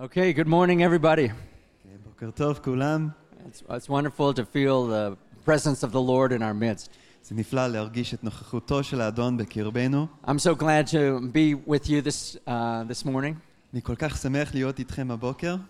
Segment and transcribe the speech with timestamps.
[0.00, 1.30] Okay, good morning, everybody.
[3.46, 6.90] It's, it's, wonderful to feel the presence of the Lord in our midst.
[10.24, 13.42] I'm so glad to be with you this, uh, this morning.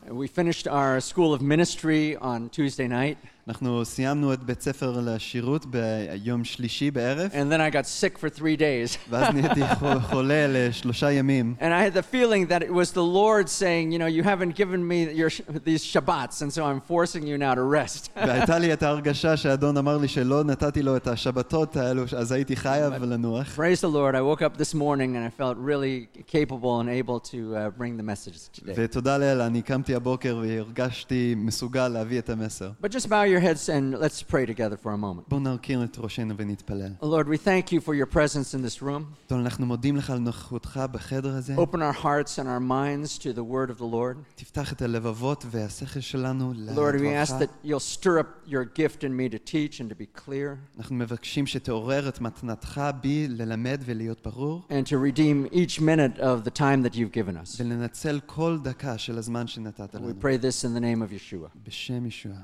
[0.06, 3.18] We finished our School of Ministry on Tuesday night.
[3.47, 8.29] אנחנו סיימנו את בית ספר לשירות ביום שלישי בערב, and then I got sick for
[8.39, 8.97] three days.
[9.09, 11.55] ואז נהייתי חו- חולה לשלושה ימים.
[11.59, 14.55] And I had the feeling that it was the Lord saying, You know, you haven't
[14.55, 18.09] given me your, sh- these Shabbats, and so I'm forcing you now to rest.
[18.16, 22.55] והייתה לי את ההרגשה שהאדון אמר לי שלא נתתי לו את השבתות האלו, אז הייתי
[22.55, 23.48] חייב לנוח.
[23.59, 24.16] Praise the Lord.
[24.16, 27.98] I woke up this morning and I felt really capable and able to uh, bring
[27.98, 28.73] the message today.
[28.76, 32.70] ותודה לאל, אני קמתי הבוקר והרגשתי מסוגל להביא את המסר.
[32.81, 35.27] But just bow your heads and let's pray together for a moment.
[35.30, 36.91] בואו נרכין את ראשנו ונתפלל.
[37.02, 39.03] Lord, we thank you for your presence in this room.
[39.27, 41.55] אדון, אנחנו מודים לך על נוכחותך בחדר הזה.
[41.55, 44.17] Open our hearts and our minds to the word of the Lord.
[44.35, 47.41] תפתח את הלבבות והשכל שלנו Lord, we ask לדברך.
[47.41, 50.96] that you'll stir up your gift in me to teach and to be clear אנחנו
[50.96, 56.51] מבקשים שתעורר את מתנתך בי ללמד ולהיות ברור, and to redeem each minute of the
[56.51, 57.60] time that you've given us.
[57.62, 60.13] ולנצל כל דקה של הזמן שנתת We לנו.
[60.21, 61.49] pray this in the name of Yeshua.
[61.68, 62.35] בשם ישועה.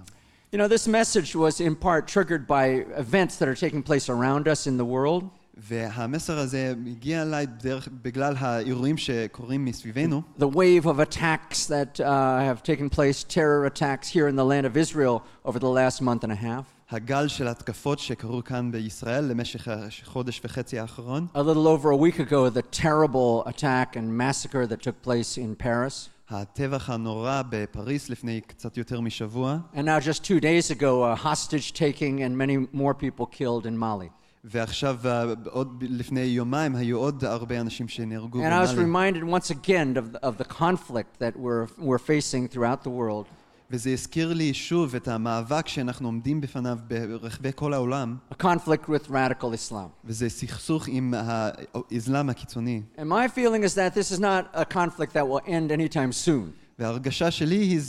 [0.51, 2.65] You know, this message was in part triggered by
[3.05, 5.23] events that are taking place around us in the world.
[5.57, 12.03] והמסר הזה הגיע אליי דרך, בגלל האירועים שקורים מסביבנו, The wave of attacks that uh,
[12.39, 16.23] have taken place, terror attacks here in the land of Israel over the last month
[16.23, 16.63] and a half.
[16.91, 21.27] הגל של התקפות שקרו כאן בישראל למשך החודש וחצי האחרון.
[21.35, 25.55] A little over a week ago, the terrible attack and massacre that took place in
[25.55, 26.09] Paris.
[26.29, 31.73] הטבח הנורא בפריס לפני קצת יותר משבוע, And now, just two days ago, a hostage
[31.73, 34.09] taking and many more people killed in Mali.
[34.45, 39.19] ועכשיו אה, עוד ב- לפני יומיים היו עוד הרבה אנשים שנהרגו And I was במאלי.
[39.19, 43.25] reminded once again of the, of the conflict that we're, we're facing throughout the world.
[43.70, 49.10] וזה הזכיר לי שוב את המאבק שאנחנו עומדים בפניו ברחבי כל העולם, A conflict with
[49.10, 49.88] radical Islam.
[50.04, 52.82] וזה סכסוך עם האסלאם הקיצוני.
[52.96, 56.50] And my feeling is that this is not a conflict that will end anytime soon,
[56.78, 57.80] וההרגשה שלי היא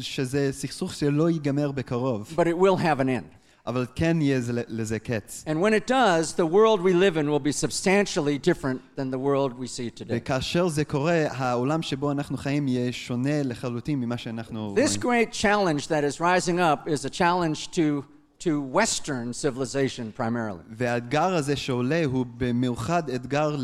[0.00, 3.41] שזה סכסוך שלא ייגמר בקרוב, but it will have an end.
[3.67, 5.43] אבל כן יהיה זה- לזה קץ.
[5.47, 9.19] And when it does, the world we live in will be substantially different than the
[9.19, 10.09] world we see today.
[10.09, 15.29] וכאשר זה קורה, העולם שבו אנחנו חיים יהיה שונה לחלוטין ממה שאנחנו This רואים.
[15.29, 18.03] great challenge that is rising up is a challenge to,
[18.39, 20.63] to Western civilization primarily.
[20.77, 23.55] והאתגר הזה שעולה הוא במיוחד אתגר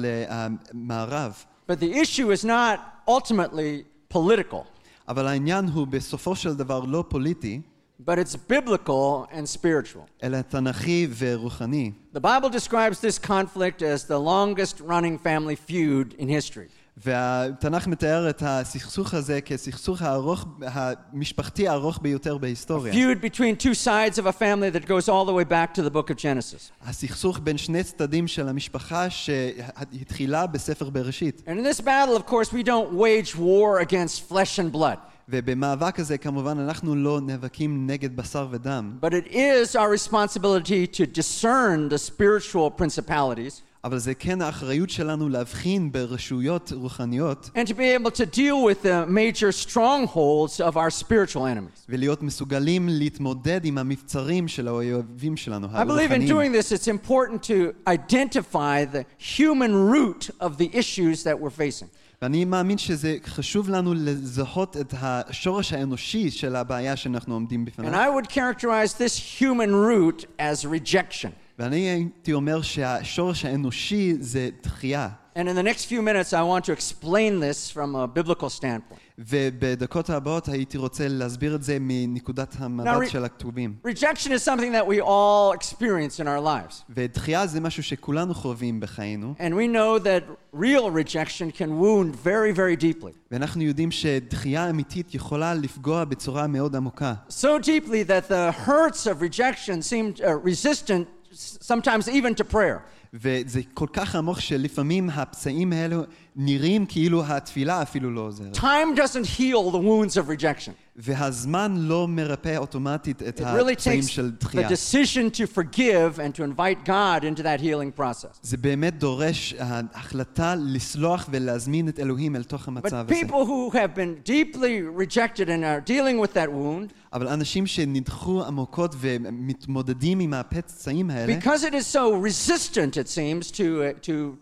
[0.74, 1.44] למערב.
[1.72, 2.80] But the issue is not
[3.10, 4.64] ultimately political,
[5.08, 7.62] אבל העניין הוא בסופו של דבר לא פוליטי,
[8.06, 10.06] but it's biblical and spiritual.
[10.24, 11.92] אלא תנכי ורוחני.
[12.14, 16.70] The Bible describes this conflict as the longest running family feud in history.
[16.98, 22.94] והתנ"ך מתאר את הסכסוך הזה כסכסוך הארוך, המשפחתי הארוך ביותר בהיסטוריה.
[22.94, 25.90] Feud between two sides of a family that goes all the way back to the
[25.90, 26.72] book of Genesis.
[26.82, 31.42] הסכסוך בין שני צדדים של המשפחה שהתחילה בספר בראשית.
[31.48, 34.98] And in this battle, of course, we don't wage war against flesh and blood,
[35.30, 41.06] ובמאבק הזה כמובן אנחנו לא נאבקים נגד בשר ודם, but it is our responsibility to
[41.06, 48.04] discern the spiritual principalities אבל זה כן האחריות שלנו להבחין ברשויות רוחניות and to be
[48.04, 51.86] able to deal with the major strongholds of our spiritual enemies.
[51.90, 56.28] ולהיות מסוגלים להתמודד עם המבצרים של האויבים שלנו, I believe in הרוחניים.
[56.28, 61.88] doing this, it's important to identify the human root of the issues that we're facing.
[62.23, 67.93] ואני מאמין שזה חשוב לנו לזהות את השורש האנושי של הבעיה שאנחנו עומדים And בפניו.
[67.93, 71.29] I would characterize this human root as rejection.
[71.59, 75.09] ואני הייתי אומר שהשורש האנושי זה דחייה.
[75.38, 79.00] And in the next few minutes, I want to explain this from a biblical standpoint.
[79.20, 83.76] ובדקות הבאות הייתי רוצה להסביר את זה מנקודת Now, המבט re- של הכתובים.
[83.88, 86.84] Rejection is something that we all experience in our lives.
[86.90, 90.24] ודחייה זה משהו שכולנו חווים בחיינו, And we know that
[90.56, 93.12] real rejection can wound very, very deeply.
[93.32, 97.14] ואנחנו יודעים שדחייה אמיתית יכולה לפגוע בצורה מאוד עמוקה.
[97.30, 101.17] So deeply that the hurts of rejection seem uh, resistant s-
[101.62, 102.80] sometimes even to prayer.
[103.16, 106.04] וזה כל כך עמוק שלפעמים הפצעים האלו
[106.36, 108.58] נראים כאילו התפילה אפילו לא עוזרת.
[108.58, 110.72] Time doesn't heal the wounds of rejection.
[110.96, 114.70] והזמן לא מרפא אוטומטית את It really הפצעים takes של the דחייה.
[114.70, 118.40] decision to forgive and to invite God into that healing process.
[118.42, 123.22] זה באמת דורש ההחלטה לסלוח ולהזמין את אלוהים אל תוך המצב But הזה.
[123.26, 128.44] people who have been deeply rejected and are dealing with that wound, אבל אנשים שנדחו
[128.44, 134.36] עמוקות ומתמודדים עם הפצעים האלה, because it is so resistant, it seems, to, uh, to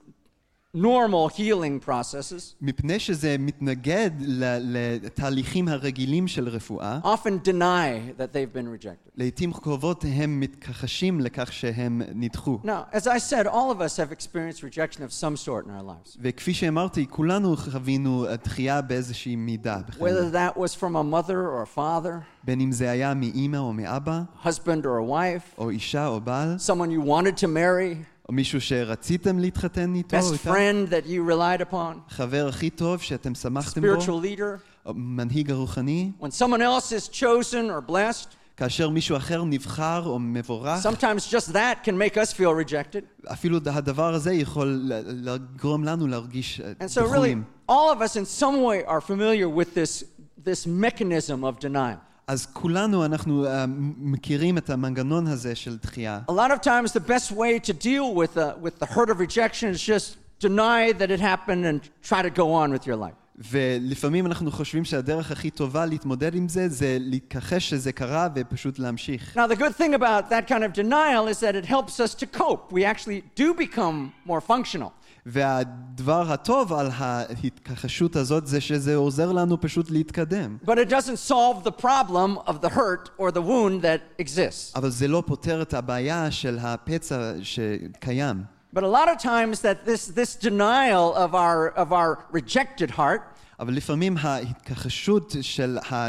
[0.75, 4.57] normal healing processes, מפני שזה מתנגד ל-
[5.06, 9.12] לתהליכים הרגילים של רפואה, often deny that they've been rejected.
[9.18, 12.60] לעתים קרובות הם מתכחשים לכך שהם נדחו.
[12.63, 15.83] Now, as I said, all of us have experienced rejection of some sort in our
[15.83, 16.18] lives.
[16.22, 20.07] וכפי שאמרתי, כולנו חווינו דחייה באיזושהי מידה בחיינו.
[20.07, 22.13] Whether that was from a mother or a father,
[22.44, 26.56] בין אם זה היה מאימא או מאבא, husband or a wife, או אישה או בעל,
[26.68, 27.95] someone you wanted to marry,
[28.30, 32.69] או מישהו שרציתם להתחתן איתו, או best איתה, friend that you relied upon, חבר הכי
[32.69, 34.60] טוב שאתם שמחתם בו, spiritual leader.
[34.86, 40.19] או מנהיג הרוחני, When someone else is chosen or blessed, כאשר מישהו אחר נבחר או
[40.19, 43.28] מבורך, sometimes just that can make us feel rejected.
[43.31, 47.44] אפילו הדבר הזה יכול ל- לגרום לנו להרגיש אה, And so, really, דחויים.
[47.72, 50.04] all of us in some way are familiar with this,
[50.48, 51.98] this mechanism of denial.
[52.28, 53.66] אז כולנו, אנחנו אה,
[53.98, 56.19] מכירים את המנגנון הזה של דחייה.
[56.30, 59.19] A lot of times, the best way to deal with the, with the hurt of
[59.19, 61.80] rejection is just deny that it happened and
[62.10, 63.22] try to go on with your life.
[63.51, 69.38] ולפעמים אנחנו חושבים שהדרך הכי טובה להתמודד עם זה, זה להתכחש שזה קרה ופשוט להמשיך.
[69.38, 72.25] Now, the good thing about that kind of denial is that it helps us to
[72.39, 72.72] cope.
[72.72, 74.92] We actually do become more functional.
[75.25, 80.57] והדבר הטוב על ההתכחשות הזאת זה שזה עוזר לנו פשוט להתקדם.
[80.66, 84.75] But it doesn't solve the problem of the hurt or the wound that exists.
[84.75, 88.44] אבל זה לא פותר את הבעיה של הפצע שקיים.
[88.75, 93.22] But a lot of times that this, this denial of our, of our rejected heart
[93.60, 96.07] אבל לפעמים ההתכחשות של ה-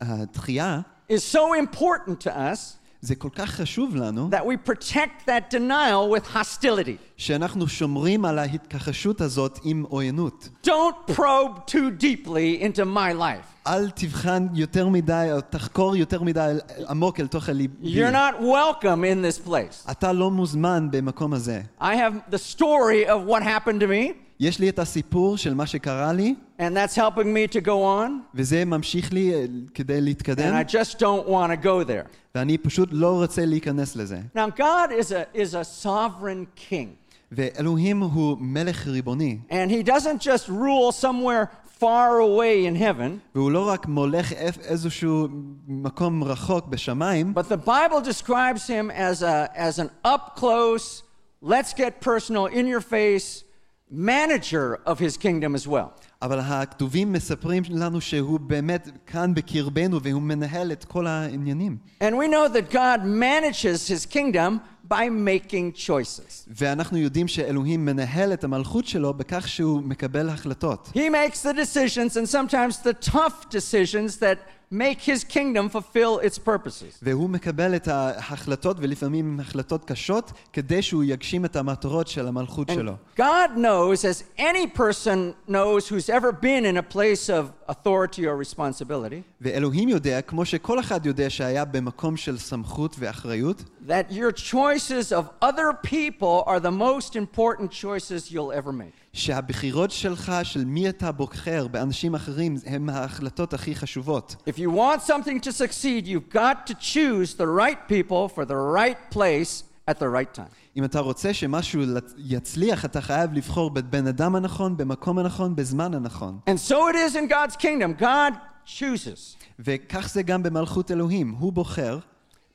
[0.00, 0.80] הדחייה,
[1.12, 6.16] is so important to us זה כל כך חשוב לנו, that we protect that denial
[6.16, 6.96] with hostility.
[7.16, 10.48] שאנחנו שומרים על ההתכחשות הזאת עם עוינות.
[10.66, 13.66] Don't probe too deeply into my life.
[13.66, 16.54] אל תבחן יותר מדי, או תחקור יותר מדי
[16.88, 17.94] עמוק אל תוך הליבי.
[17.94, 19.90] You're not welcome in this place.
[19.90, 21.62] אתה לא מוזמן במקום הזה.
[21.80, 25.66] I have the story of what happened to me, יש לי את הסיפור של מה
[25.66, 27.68] שקרה לי, and that's helping me to go
[28.04, 29.44] on, וזה ממשיך לי אה,
[29.74, 32.06] כדי and להתקדם, I just don't want to go there.
[32.34, 34.20] ואני פשוט לא רוצה להיכנס לזה.
[34.36, 36.86] Now, God is a, is a sovereign king,
[37.32, 41.46] ואלוהים הוא מלך ריבוני, and he doesn't just rule somewhere
[41.80, 45.28] far away in heaven, והוא לא רק מולך איפ- איזשהו
[45.68, 51.02] מקום רחוק בשמיים, but the Bible describes him as, a, as an up close,
[51.42, 53.44] let's get personal, in your face
[53.90, 55.90] manager of his kingdom as well.
[56.22, 61.76] אבל הכתובים מספרים לנו שהוא באמת כאן בקרבנו והוא מנהל את כל העניינים.
[62.00, 66.46] And we know that God manages his kingdom by making choices.
[66.48, 70.90] ואנחנו יודעים שאלוהים מנהל את המלכות שלו בכך שהוא מקבל החלטות.
[70.94, 74.38] He makes the decisions and sometimes the tough decisions that
[74.72, 76.98] make his kingdom fulfill its purposes.
[77.02, 82.92] והוא מקבל את ההחלטות, ולפעמים החלטות קשות, כדי שהוא יגשים את המטרות של המלכות שלו.
[83.16, 88.36] God knows, as any person knows who's ever been in a place of authority or
[88.36, 95.12] responsibility, ואלוהים יודע, כמו שכל אחד יודע שהיה במקום של סמכות ואחריות, that your choices
[95.12, 99.02] of other people are the most important choices you'll ever make.
[99.16, 104.36] שהבחירות שלך, של מי אתה בוחר באנשים אחרים, הם ההחלטות הכי חשובות.
[104.48, 108.56] If you want something to succeed, you've got to choose the right people for the
[108.76, 110.52] right place at the right time.
[110.76, 115.94] אם אתה רוצה שמשהו לצ- יצליח, אתה חייב לבחור בבן אדם הנכון, במקום הנכון, בזמן
[115.94, 116.38] הנכון.
[116.50, 118.02] And so it is in God's kingdom.
[118.02, 118.32] God
[118.66, 119.36] chooses.
[119.58, 121.98] וכך זה גם במלכות אלוהים, הוא בוחר,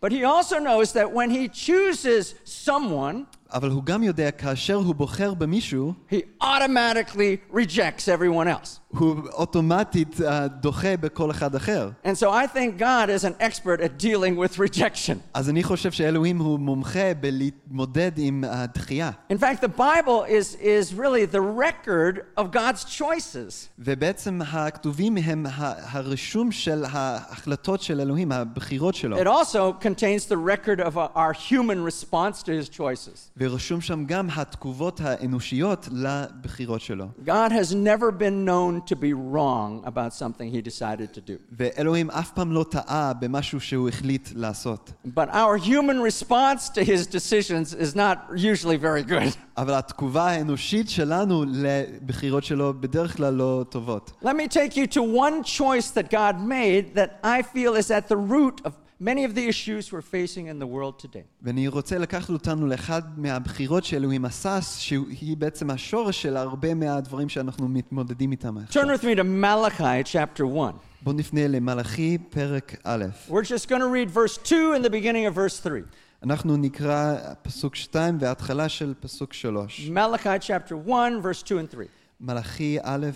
[0.05, 2.35] But he also knows that when he chooses
[2.65, 8.80] someone, אבל הוא גם יודע, כאשר הוא בוחר במישהו, he automatically rejects everyone else.
[8.91, 11.89] הוא אוטומטית אה, דוחה בכל אחד אחר.
[12.05, 15.15] And so I think God is an expert at dealing with rejection.
[15.33, 19.11] אז אני חושב שאלוהים הוא מומחה בלהתמודד עם הדחייה.
[19.33, 23.67] In fact, the Bible is, is really the record of God's choices.
[23.79, 29.17] ובעצם הכתובים הם ה- הרישום של ההחלטות של אלוהים, הבחירות שלו.
[29.17, 33.29] It also contains the record of uh, our human response to his choices.
[33.37, 37.05] ורשום שם גם התגובות האנושיות לבחירות שלו.
[37.25, 41.37] God has never been known to be wrong about something he decided to do.
[41.51, 44.91] ואלוהים אף פעם לא טעה במשהו שהוא החליט לעשות.
[45.05, 49.37] But our human response to his decisions is not usually very good.
[49.57, 54.11] אבל התגובה האנושית שלנו לבחירות שלו בדרך כלל לא טובות.
[54.21, 58.07] Let me take you to one choice that God made that I feel is at
[58.07, 58.71] the root of
[59.01, 61.23] many of the issues we're facing in the world today.
[61.41, 67.67] ואני רוצה לקחת אותנו לאחד מהבחירות שאלוהים עשה, שהיא בעצם השורש של הרבה מהדברים שאנחנו
[67.67, 68.83] מתמודדים איתם עכשיו.
[68.83, 70.73] Turn with me to Malachi chapter 1.
[71.01, 75.25] בואו נפנה למלאכי פרק א', We're just going to read verse 2 and the beginning
[75.25, 75.83] of verse 3.
[76.23, 79.89] אנחנו נקרא פסוק 2 וההתחלה של פסוק 3.
[79.89, 81.87] Malachi chapter 1, verse 2 and 3.
[82.21, 83.07] מלאכי א',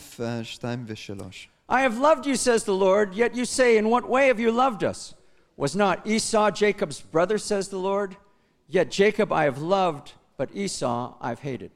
[0.43, 1.21] 2 ו-3.
[1.69, 4.51] I have loved you, says the Lord, yet you say, In what way have you
[4.51, 5.13] loved us?
[5.57, 8.15] Was not Esau Jacob's brother, says the Lord?
[8.69, 11.69] Yet Jacob I have loved, but Esau I've hated.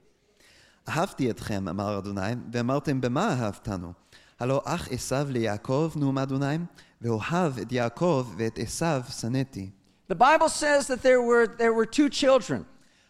[0.90, 3.94] אהבתי אתכם, אמר אדוני, ואמרתם במה אהבתנו?
[4.40, 6.58] הלא אח עשיו ליעקב, נאום אדוני,
[7.02, 9.70] ואוהב את יעקב ואת עשיו שנאתי.
[10.12, 12.64] The Bible says that there were, there were two children,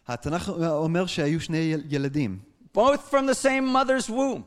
[0.07, 2.39] התנ"ך אומר שהיו שני יל- ילדים,
[2.77, 4.41] both from the same mother's womb,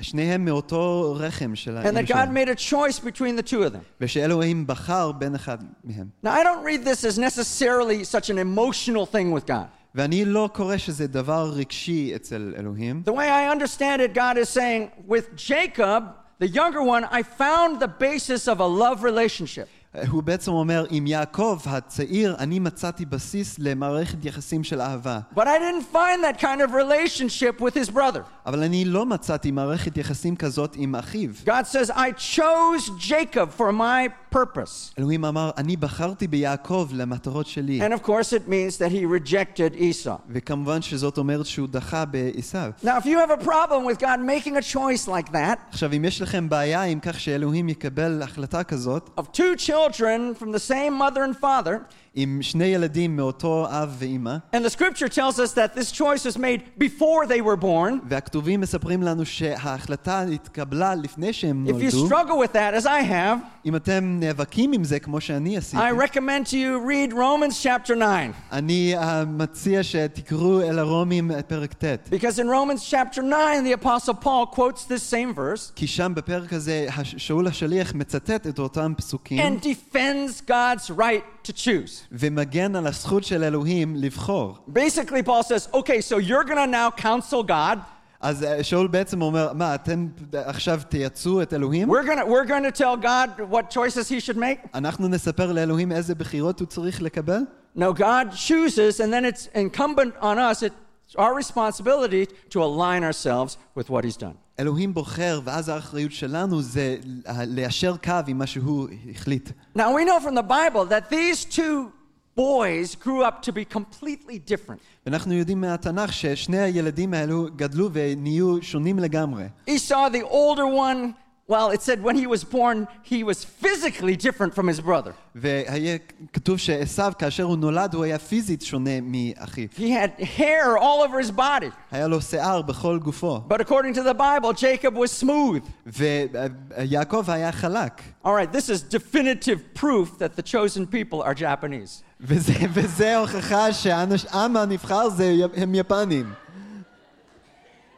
[0.00, 3.62] שניהם מאותו רחם של and האמא that God שלהם, made a choice between the two
[3.62, 3.82] of them.
[4.00, 6.08] ושאלוהים בחר בין אחד מהם.
[6.24, 9.68] Now, I don't read this as necessarily such an emotional thing with God.
[9.94, 13.02] ואני לא קורא שזה דבר רגשי אצל אלוהים.
[13.04, 16.04] The way I understand it, God is saying, with Jacob,
[16.38, 19.68] the younger one, I found the basis of a love relationship.
[20.08, 25.20] הוא בעצם אומר, עם יעקב הצעיר, אני מצאתי בסיס למערכת יחסים של אהבה.
[25.34, 28.20] But I didn't find that kind of relationship with his brother.
[28.46, 31.30] אבל אני לא מצאתי מערכת יחסים כזאת עם אחיו.
[31.44, 34.92] God says, I chose Jacob for my purpose.
[34.98, 37.80] אלוהים אמר, אני בחרתי ביעקב למטרות שלי.
[37.86, 40.16] And of course, it means that he rejected Esau.
[40.28, 42.70] וכמובן שזאת אומרת שהוא דחה בעשיו.
[42.82, 46.04] Now, if you have a problem with God making a choice like that עכשיו, אם
[46.04, 50.94] יש לכם בעיה עם כך שאלוהים יקבל החלטה כזאת, of two children from the same
[50.94, 51.76] mother and father,
[52.14, 56.36] עם שני ילדים מאותו אב ואימא, and the scripture tells us that this choice was
[56.36, 62.06] made before they were born, והכתובים מספרים לנו שההחלטה התקבלה לפני שהם if you נולדו,
[62.08, 65.92] struggle with that, as I have, אם אתם נאבקים עם זה כמו שאני עשיתי, I
[65.92, 68.30] recommend to you read Romans chapter 9.
[68.52, 73.84] אני uh, מציע שתקראו אל הרומים את פרק ט', Because in Romans chapter 9, the
[73.84, 78.58] Apostle Paul quotes this same verse כי שם בפרק הזה הש- שאול השליח מצטט את
[78.58, 82.00] אותם פסוקים and defends God's right to choose.
[82.12, 84.58] ומגן על הזכות של אלוהים לבחור.
[84.68, 87.78] Basically, Paul says, okay, so you're going to now counsel God.
[88.20, 91.90] אז אה, שאול בעצם אומר, מה, אתם עכשיו תייצאו את אלוהים?
[91.90, 94.68] We're going to, we're going to tell God what choices he should make.
[94.74, 97.40] אנחנו נספר לאלוהים איזה בחירות הוא צריך לקבל?
[97.76, 103.56] No, God chooses, and then it's incumbent on us, it's our responsibility to align ourselves
[103.74, 104.36] with what he's done.
[104.60, 106.96] אלוהים בוחר, ואז האחריות שלנו זה
[107.28, 109.50] ליישר קו עם מה שהוא החליט.
[109.76, 111.90] Now, we know from the Bible that these two
[112.36, 114.80] boys grew up to be completely different.
[115.06, 119.44] ואנחנו יודעים מהתנ"ך ששני הילדים האלו גדלו ונהיו שונים לגמרי.
[119.68, 121.12] Esau, the older one,
[121.50, 125.14] well, it said when he was born, he was physically different from his brother.
[125.34, 125.98] והיה
[126.32, 129.68] כתוב שעשו, כאשר הוא נולד, הוא היה פיזית שונה מאחיו.
[129.76, 131.70] He had hair all over his body.
[131.90, 133.42] היה לו שיער בכל גופו.
[133.48, 135.62] But according to the Bible, Jacob was smooth.
[135.86, 138.02] ויעקב היה חלק.
[138.24, 142.02] All right, this is definitive proof that the chosen people are Japanese.
[142.20, 146.32] וזה, וזה הוכחה שהעם הנבחר זה, הם יפנים.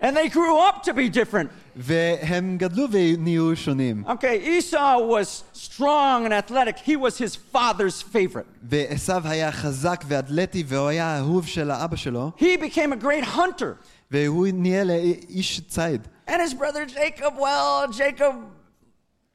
[0.03, 1.49] And they grew up to be different.
[1.77, 4.05] והם גדלו ונהיו שונים.
[4.07, 6.79] Okay, Esau was strong and athletic.
[6.79, 8.47] He was his father's favorite.
[8.63, 13.75] ועשו היה חזק ואתלטי והוא היה האהוב של האבא שלו, He became a great hunter.
[14.11, 16.09] והוא נהיה לאיש ציד.
[16.29, 18.35] And his brother Jacob, well, Jacob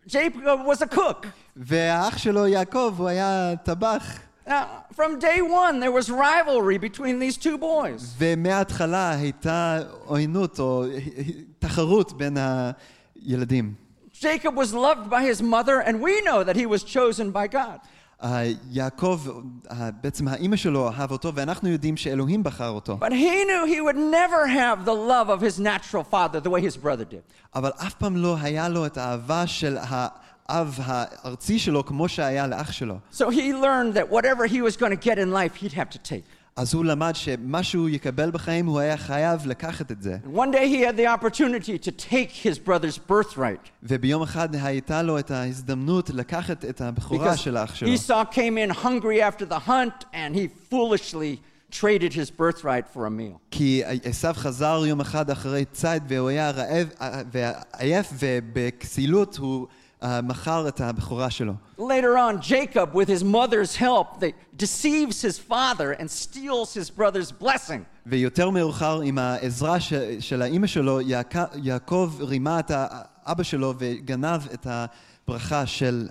[0.07, 1.27] Jacob was a cook.
[1.55, 4.19] והאח שלו יעקב הוא היה טבח.
[4.47, 8.15] Now, from day one, there was rivalry between these two boys.
[8.17, 10.83] ומההתחלה הייתה עוינות או
[11.59, 13.73] תחרות בין הילדים.
[14.13, 17.79] Jacob was loved by his mother, and we know that he was chosen by God.
[18.23, 19.21] אה, יעקב,
[19.71, 22.97] אה, בעצם האימא שלו אהב אותו, ואנחנו יודעים שאלוהים בחר אותו.
[23.01, 26.61] But he knew he would never have the love of his natural father the way
[26.61, 27.21] his brother did.
[27.55, 29.77] אבל אף פעם לא היה לו את האהבה של
[30.51, 32.97] האב הארצי שלו כמו שהיה לאח שלו.
[33.13, 35.99] So he learned that whatever he was going to get in life, he'd have to
[35.99, 36.23] take.
[36.57, 40.17] אז הוא למד שמה שהוא יקבל בחיים, הוא היה חייב לקחת את זה.
[40.25, 43.69] And one day he had the opportunity to take his brother's birthright.
[43.83, 47.93] וביום אחד הייתה לו את ההזדמנות לקחת את הבכורה Because של האח שלו.
[47.93, 51.41] Esau came in hungry after the hunt, and he foolishly
[51.71, 53.37] traded his birthright for a meal.
[53.51, 59.80] כי עשו חזר יום אחד אחרי ציד והוא היה רעב אה, ועייף ובכסילות הוא אה,
[60.03, 61.53] מכר את הבכורה שלו.
[61.79, 61.81] Later
[62.17, 67.81] on, Jacob, with his mother's help, they deceives his father and steals his brother's blessing.
[68.05, 74.41] ויותר מאוחר עם העזרה ש, של האימא שלו, יעק, יעקב רימה את האבא שלו וגנב
[74.53, 76.07] את הברכה של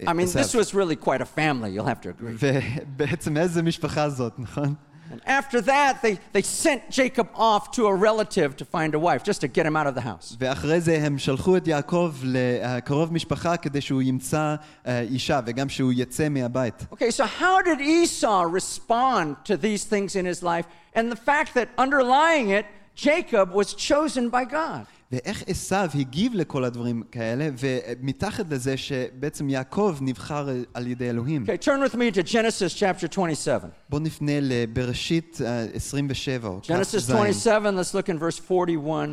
[0.00, 0.58] I mean, this עשו.
[0.58, 2.36] was really quite a family, you'll have to agree.
[2.40, 4.74] ובעצם איזה משפחה זאת, נכון?
[5.10, 9.22] And after that, they, they sent Jacob off to a relative to find a wife,
[9.22, 10.36] just to get him out of the house.
[10.38, 14.54] ואחרי זה הם שלחו את יעקב לקרוב משפחה כדי שהוא ימצא
[14.86, 16.86] אה, אישה וגם שהוא יצא מהבית.
[16.92, 21.54] Okay, so how did Esau respond to these things in his life and the fact
[21.54, 24.86] that underlying it, Jacob was chosen by God?
[25.12, 31.44] ואיך עשיו הגיב לכל הדברים כאלה, ומתחת לזה שבעצם יעקב נבחר על ידי אלוהים.
[31.46, 33.68] Okay, turn with me to Genesis chapter 27.
[33.88, 37.10] בואו נפנה לבראשית אה, 27, או Genesis כ"ז.
[37.10, 39.08] 27, let's look in verse 41.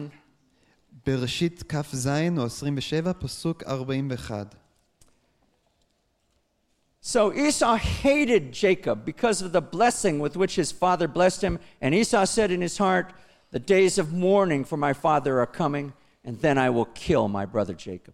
[1.06, 4.56] בראשית כ"ז או 27, פסוק 41.
[7.02, 11.58] So Esau hated Jacob because of the blessing with which his father blessed him.
[11.82, 13.14] And Esau said in his heart,
[13.52, 15.94] The days of mourning for my father are coming,
[16.26, 18.14] and then I will kill my brother Jacob.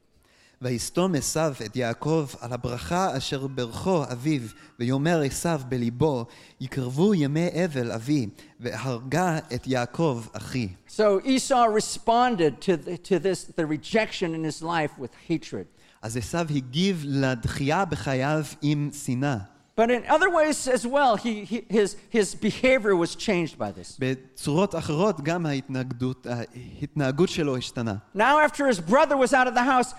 [0.61, 4.41] ויסתום עשיו את יעקב על הברכה אשר ברכו אביו,
[4.79, 6.25] ויאמר עשיו בליבו,
[6.61, 8.27] יקרבו ימי אבל אבי,
[8.59, 10.69] והרגה את יעקב אחי.
[10.87, 15.65] So Esau responded to, the, to this, the rejection in his life with hatred.
[16.01, 19.37] אז עשיו הגיב לדחייה בחייו עם שנאה.
[19.75, 23.97] But in other ways as well, he, he, his, his behavior was changed by this.
[23.99, 27.95] בצורות אחרות גם ההתנגדות, ההתנהגות שלו השתנה.
[28.15, 29.93] Now, after his brother was out of the house,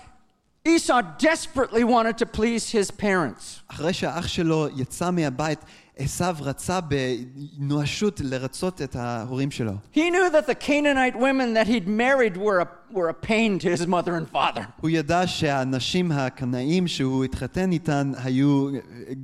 [0.65, 3.61] Esau desperately wanted to please his parents.
[3.67, 5.59] אחרי שהאח שלו יצא מהבית,
[5.97, 9.71] עשיו רצה בנואשות לרצות את ההורים שלו.
[9.93, 13.69] He knew that the Canaanite women that he'd married were a, were a pain to
[13.69, 14.65] his mother and father.
[14.81, 18.69] הוא ידע שהנשים הקנאים שהוא התחתן איתן היו,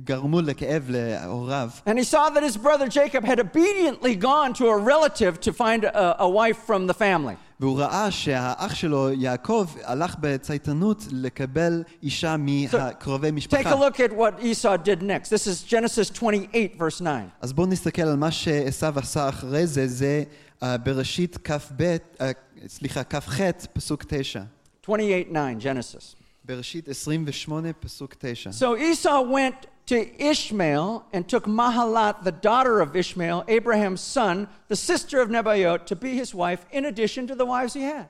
[0.04, 1.70] גרמו לכאב להוריו.
[1.86, 5.84] And he saw that his brother Jacob had obediently gone to a relative to find
[5.84, 7.36] a, a wife from the family.
[7.60, 13.70] והוא ראה שהאח שלו, יעקב, הלך בצייתנות לקבל אישה מקרובי Take a משפחה.
[13.74, 15.28] look at what Esau did next.
[15.30, 17.20] This is Genesis 28, verse 9.
[17.40, 20.22] אז בואו נסתכל על מה שעשו עשה אחרי זה, זה
[20.62, 22.30] אה, בראשית כ"ב, אה,
[22.68, 23.40] סליחה, כ"ח,
[23.72, 24.42] פסוק 9.
[24.84, 26.16] 28, 9, Genesis.
[26.44, 28.50] בראשית 28, פסוק 9.
[28.50, 29.96] So Esau went to
[30.30, 35.96] Ishmael and took Mahalat, the daughter of Ishmael, Abraham's son, the sister of Nebaioth, to
[35.96, 38.08] be his wife, in addition to the wives he had.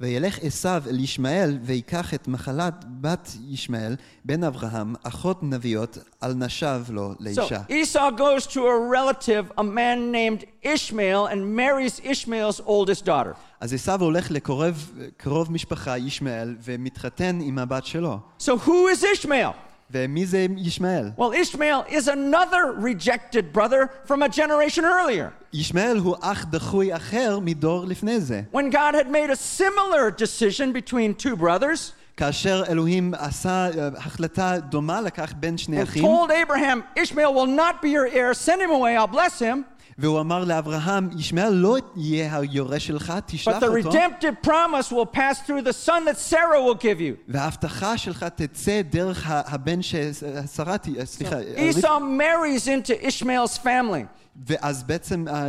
[0.00, 6.82] וילך עשיו אל ישמעאל, ויקח את מחלת בת ישמעאל, בן אברהם, אחות נביאות, על נשיו
[6.88, 7.62] לו So לאישה.
[7.68, 13.34] Esau goes to a relative, a man named Ishmael, and marries Ishmael's oldest daughter.
[13.60, 18.18] אז עשיו הולך לקרוב קרוב משפחה, ישמעאל, ומתחתן עם הבת שלו.
[18.38, 19.52] So who is Ishmael?
[19.90, 21.10] ומי זה ישמעאל?
[21.18, 25.30] Well, Ishmael is another rejected brother from a generation earlier.
[25.52, 28.42] ישמעאל הוא אח דחוי אחר מדור לפני זה.
[28.52, 34.58] When God had made a similar decision between two brothers כאשר אלוהים עשה אה, החלטה
[34.58, 38.60] דומה לקח בין שני and אחים, told Abraham, Ishmael will not be your heir, send
[38.62, 39.62] him away, I'll bless him.
[39.98, 45.16] והוא אמר לאברהם, ישמעאל לא יהיה היורש שלך, But תשלח the אותו, redemptive promise will
[45.16, 47.14] pass through the son that Sarah will give you.
[47.28, 51.36] וההבטחה שלך תצא דרך ה- הבן ששרה, ת- סליחה,
[51.70, 54.04] Esau marries into Ishmael's family.
[54.46, 55.48] ואז בעצם אה,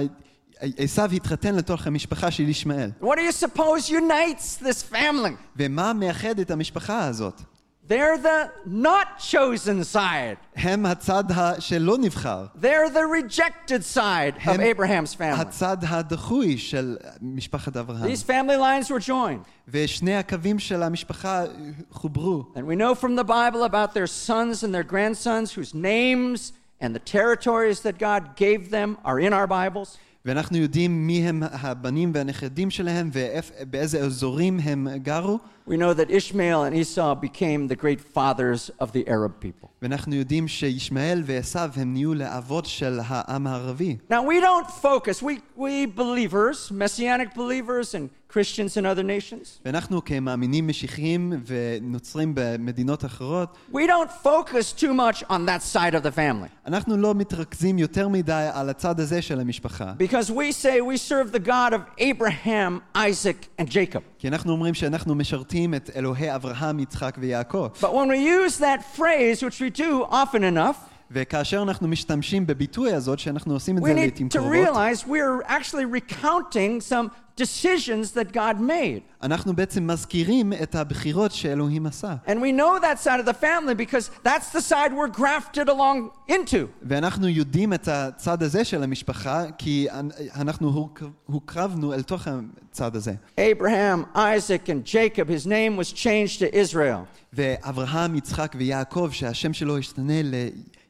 [0.77, 2.89] עשיו התחתן לתוך המשפחה של ישמעאל.
[3.01, 5.33] What do you suppose unites this family?
[5.57, 7.41] ומה מאחד את המשפחה הזאת?
[7.89, 10.37] They're the not chosen side.
[10.55, 15.41] הם הצד ה- שלא נבחר, They're the rejected side of הם Abraham's family.
[15.41, 18.11] הצד הדחוי של משפחת אברהם.
[18.11, 19.43] These family lines were joined.
[19.67, 21.43] ושני הקווים של המשפחה
[21.91, 22.43] חוברו.
[22.55, 26.95] And we know from the Bible about their sons and their grandsons whose names and
[26.95, 29.97] the territories that God gave them are in our Bibles.
[30.24, 36.63] ואנחנו יודעים מי הם הבנים והנכדים שלהם ובאיזה אזורים הם גרו, We know that Ishmael
[36.63, 39.69] and Esau became the great fathers of the Arab people.
[39.81, 43.97] ואנחנו יודעים שישמעאל ועשיו הם נהיו לאבות של העם הערבי.
[44.09, 50.03] Now, we don't focus, we, we believers, Messianic believers and Christians in other nations, ואנחנו
[50.05, 56.11] כמאמינים משיחיים ונוצרים במדינות אחרות, we don't focus too much on that side of the
[56.11, 56.49] family.
[56.65, 59.93] אנחנו לא מתרכזים יותר מדי על הצד הזה של המשפחה.
[59.99, 64.01] Because we say we serve the God of Abraham, Isaac, and Jacob.
[64.19, 67.69] כי אנחנו אומרים שאנחנו משרתים את אלוהי אברהם, יצחק ויעקב.
[67.81, 72.93] But when we use that phrase, which we do often enough, וכאשר אנחנו משתמשים בביטוי
[72.93, 77.09] הזאת, שאנחנו עושים את we זה need לעיתים to קרובות, realize we're actually recounting some
[77.41, 79.01] decisions that God made.
[79.23, 82.15] אנחנו בעצם מזכירים את הבחירות שאלוהים עשה.
[82.27, 86.31] And we know that side of the family because that's the side we're grafted along
[86.31, 86.67] into.
[86.81, 89.87] ואנחנו יודעים את הצד הזה של המשפחה, כי
[90.35, 92.27] אנחנו הוק- הוקרבנו אל תוך
[92.71, 93.13] הצד הזה.
[93.39, 97.05] Abraham, Isaac, and Jacob, his name was changed to Israel.
[97.33, 100.13] ואברהם, יצחק ויעקב, שהשם שלו השתנה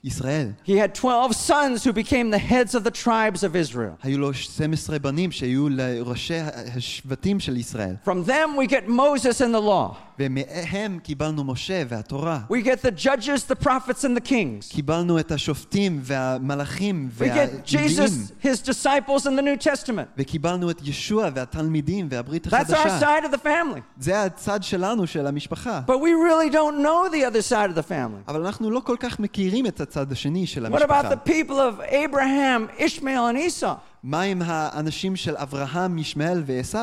[0.04, 0.54] ישראל.
[0.65, 3.95] He had 12 sons who became the heads of the tribes of Israel.
[4.04, 6.39] היו לו 12 בנים שהיו לראשי
[6.76, 7.95] השבטים של ישראל.
[8.06, 9.95] From them, we get Moses and the law.
[10.19, 12.39] ומהם קיבלנו משה והתורה.
[12.52, 14.69] We get the judges, the prophets, and the kings.
[14.69, 17.63] קיבלנו את השופטים והמלאכים We get והנביאים.
[17.65, 20.08] Jesus, his disciples, and the New Testament.
[20.17, 22.99] וקיבלנו את ישוע והתלמידים והברית That's our החדשה.
[22.99, 23.80] side of the family.
[23.99, 25.82] זה הצד שלנו, של המשפחה.
[25.88, 28.23] But we really don't know the other side of the family.
[28.28, 31.10] אבל אנחנו לא כל כך מכירים את הצד השני של What about המשפחה.
[31.13, 33.76] the people of Abraham, Ishmael, and Esau?
[34.04, 36.78] מה עם האנשים של אברהם, ישמעאל ועשו?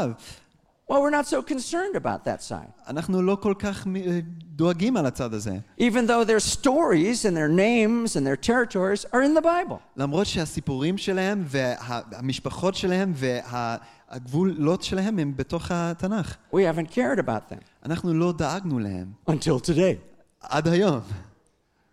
[0.91, 2.73] Well, we're not so concerned about that side.
[2.89, 5.59] אנחנו לא כל כך מ- אה, דואגים על הצד הזה.
[5.81, 9.77] Even though their stories and their names and their territories are in the Bible.
[9.97, 16.37] למרות שהסיפורים שלהם והמשפחות שלהם והגבולות שלהם הם בתוך התנ"ך.
[16.53, 19.13] We haven't cared about them אנחנו לא דאגנו להם.
[19.31, 19.97] until today.
[20.41, 21.01] עד היום.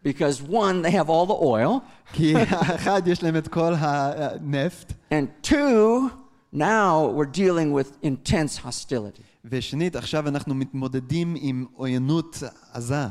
[0.05, 1.79] Because one, they have all the oil,
[2.13, 2.33] כי
[2.75, 5.53] אחד, יש להם את כל הנפט, and two,
[6.51, 9.23] now we're dealing with intense hostility.
[9.45, 13.05] ושנית, עכשיו אנחנו מתמודדים עם עוינות עזה.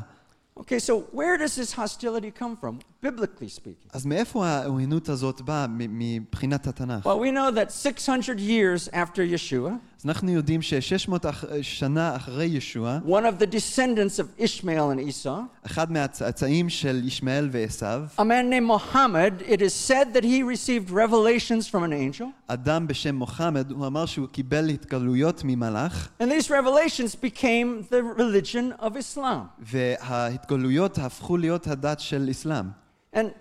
[0.58, 3.90] Okay, so where does this hostility come from, biblically speaking?
[3.92, 7.06] אז מאיפה העוינות הזאת באה מ- מבחינת התנ"ך?
[7.06, 11.26] Well, we know that 600 years after Yeshua, אז אנחנו יודעים ש-600
[11.62, 17.48] שנה אחרי ישוע, one of the descendants of Ishmael and Esau, אחד מהצאצאים של ישמעאל
[17.52, 17.86] ועשו,
[18.18, 22.86] a man named Muhammad, it is said that he received revelations from an angel, אדם
[22.86, 28.90] בשם מוחמד, הוא אמר שהוא קיבל התגלויות ממלאך, and these revelations became the religion of
[28.96, 29.46] Islam.
[29.58, 32.64] וההתגלויות הפכו להיות הדת של אסלאם.
[33.12, 33.34] And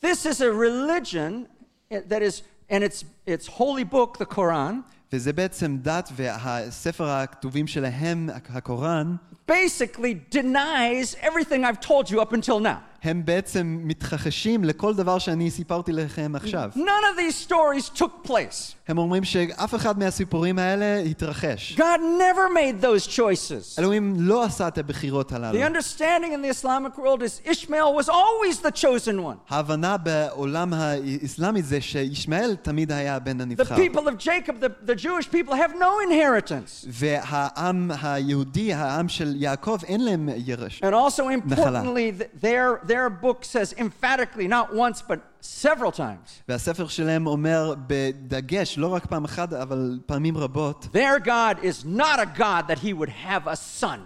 [0.00, 1.46] this is a religion
[1.90, 4.82] that is, and its, its holy book, the Quran,
[5.12, 9.16] וזה בעצם דת, והספר הכתובים שלהם, הקוראן,
[9.48, 12.82] basically denies everything I've told you up until now.
[13.05, 16.71] הם בעצם מתכחשים לכל דבר שאני סיפרתי לכם עכשיו.
[16.75, 18.73] None of these stories took place.
[18.87, 21.75] הם אומרים שאף אחד מהסיפורים האלה התרחש.
[21.77, 23.79] God never made those choices.
[23.79, 25.59] אלוהים לא עשה את הבחירות The הללו.
[25.67, 29.37] understanding in the Islamic world is Ishmael was always the chosen one.
[29.49, 33.75] ההבנה בעולם האסלאמי זה שישמעאל תמיד היה הבן The הנבחר.
[33.75, 36.85] people of Jacob, the, the Jewish people, have no inheritance.
[36.87, 40.81] והעם היהודי, העם של יעקב, אין להם ירש.
[40.83, 46.88] And also importantly, th- their, their book says emphatically, not once, but several times, והספר
[46.88, 52.38] שלהם אומר בדגש, לא רק פעם אחת, אבל פעמים רבות, their God is not a
[52.38, 53.98] God that he would have a son.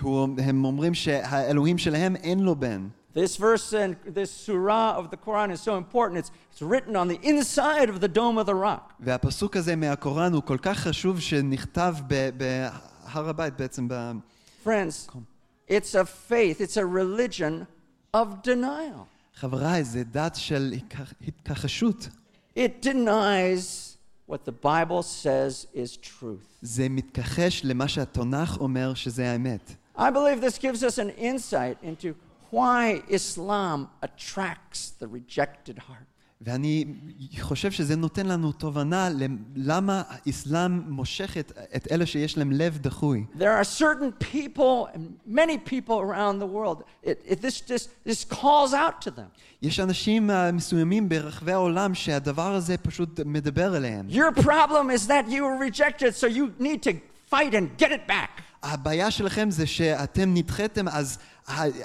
[0.00, 2.88] הוא- הם אומרים שהאלוהים שלהם אין לו בן.
[3.14, 6.18] This verse and this surah of the Quran is so important.
[6.20, 8.92] It's, it's written on the inside of the dome of the rock.
[9.00, 13.88] והפסוק הזה מהקוראן הוא כל כך חשוב שנכתב ב- בהר הבית בעצם.
[13.88, 13.94] ב...
[14.64, 15.08] Friends,
[15.68, 17.66] it's a faith, it's a religion
[18.16, 19.04] of denial.
[19.34, 22.08] חבריי, זה דת של התכח- התכחשות.
[22.56, 23.96] It denies
[24.30, 26.58] what the Bible says is truth.
[26.62, 29.72] זה מתכחש למה שהתנ"ך אומר שזה האמת.
[29.96, 32.14] I believe this gives us an insight into
[32.52, 36.06] why Islam attracts the rejected heart.
[36.41, 36.85] ואני
[37.39, 39.09] חושב שזה נותן לנו תובנה
[39.55, 43.25] למה האסלאם מושך את, את אלה שיש להם לב דחוי.
[43.37, 44.87] There are certain people,
[45.25, 49.29] many people around the world, it, it, this, this, this calls out to them.
[49.61, 54.07] יש אנשים אה, מסוימים ברחבי העולם שהדבר הזה פשוט מדבר אליהם.
[54.09, 56.91] Your problem is that you were rejected, so you need to
[57.31, 58.41] fight and get it back.
[58.73, 61.17] הבעיה שלכם זה שאתם נדחיתם, אז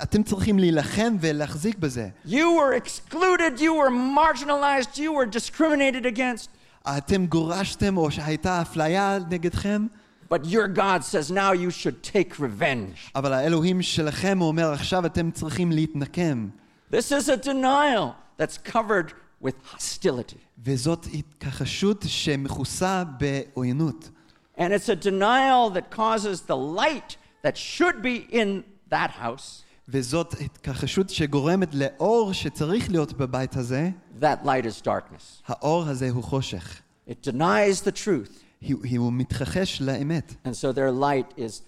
[0.02, 2.08] אתם צריכים להילחם ולהחזיק בזה.
[2.26, 6.48] You were excluded, you were marginalized, you were discriminated against.
[6.88, 9.86] אתם גורשתם או שהייתה אפליה נגדכם,
[10.32, 13.10] But your God says now you should take revenge.
[13.14, 16.48] אבל האלוהים שלכם הוא אומר עכשיו אתם צריכים להתנקם.
[16.92, 19.12] This is a denial that's covered
[19.44, 20.38] with hostility.
[20.64, 24.10] וזאת התכחשות שמכוסה בעוינות.
[24.59, 30.33] And it's a denial that causes the light that should be in that house, וזאת
[30.41, 33.89] התכחשות שגורמת לאור שצריך להיות בבית הזה,
[34.21, 35.43] that light is darkness.
[35.47, 36.81] האור הזה הוא חושך.
[37.07, 38.31] It denies the truth.
[38.69, 40.33] הוא, הוא מתכחש לאמת.
[40.45, 41.61] And so their light is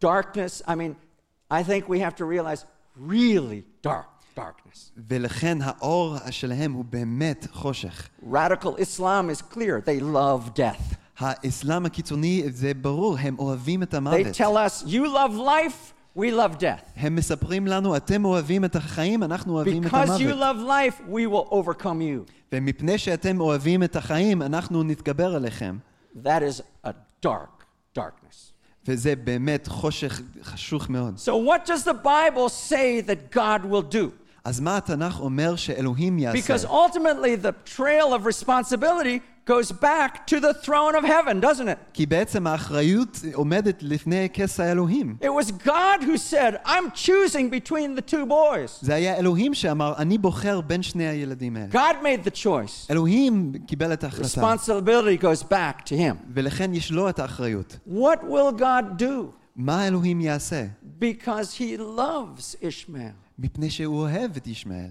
[0.00, 0.62] darkness.
[0.66, 0.96] I mean,
[1.50, 2.64] I think we have to realize
[2.96, 4.90] really dark darkness.
[5.08, 8.08] ולכן האור שלהם הוא באמת חושך.
[8.32, 9.80] Radical Islam is clear.
[9.80, 10.96] They love death.
[11.18, 14.26] האסלאם הקיצוני, זה ברור, הם אוהבים את They המוות.
[14.40, 16.84] tell us, you love life, we love death.
[16.96, 20.38] הם מספרים לנו, אתם אוהבים את החיים, אנחנו אוהבים את Because you המוות.
[20.38, 21.82] love life, we will overcome
[22.28, 22.30] you.
[22.52, 25.78] ומפני שאתם אוהבים את החיים, אנחנו נתגבר עליכם.
[26.24, 26.90] That is a
[27.26, 27.64] dark
[27.98, 28.52] darkness.
[28.88, 31.14] וזה באמת חושך חשוך מאוד.
[31.16, 34.10] So, what does the Bible say that God will do?
[34.48, 36.38] אז מה התנ"ך אומר שאלוהים יעשה?
[36.38, 41.78] Because ultimately, the trail of responsibility goes back to the throne of heaven, doesn't it?
[41.92, 45.16] כי בעצם האחריות עומדת לפני כס האלוהים.
[45.22, 48.78] It was God who said, I'm choosing between the two boys.
[48.80, 51.68] זה היה אלוהים שאמר, אני בוחר בין שני הילדים האלה.
[51.72, 52.90] God made the choice.
[52.90, 56.16] אלוהים קיבל את ההחלטה, Responsibility goes back to him.
[56.34, 57.76] ולכן יש לו את האחריות.
[57.88, 59.44] What will God do?
[59.56, 60.64] מה אלוהים יעשה?
[61.00, 63.27] Because he loves Ishmael.
[63.38, 64.90] מפני שהוא אוהב את ישמעאל.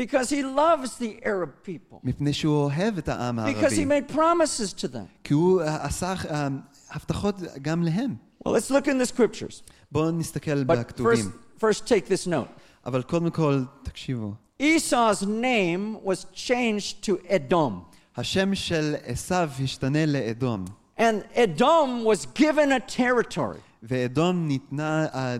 [0.00, 1.96] Because he loves the Arab people.
[2.04, 3.86] מפני שהוא אוהב את העם Because he הערבי.
[4.00, 5.06] made promises to them.
[5.24, 6.48] כי הוא עשה אה,
[6.90, 8.14] הבטחות גם להם.
[8.44, 9.62] Well, let's look in the scriptures.
[9.92, 11.30] בואו נסתכל But first, בכתובים.
[11.58, 12.60] first take this note.
[12.86, 14.34] אבל קודם כל, תקשיבו.
[14.62, 17.72] Esau's name was changed to Edom.
[18.16, 20.64] השם של עשיו השתנה לאדום,
[20.98, 25.36] And Edom was given a territory ואדום ניתנה אה,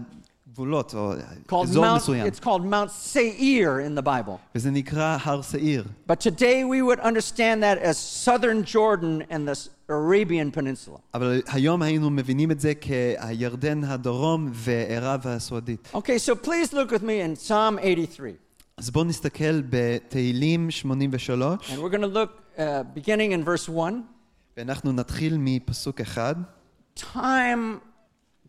[0.55, 1.13] גבולות, או
[1.49, 4.39] called אזור Mount, מסוים, it's called Mount Seir in the Bible.
[4.55, 5.85] וזה נקרא הר שעיר.
[6.09, 10.99] But today we would understand that as southern Jordan and the Arabian Peninsula.
[11.15, 15.89] אבל היום היינו מבינים את זה כירדן הדרום וערב הסעודית.
[15.95, 18.33] Okay, so please look with me in Psalm 83.
[18.77, 23.95] אז בואו נסתכל בתהילים 83, And we're going to look uh, beginning in verse 1.
[24.57, 26.35] ואנחנו נתחיל מפסוק אחד.
[26.99, 27.81] Time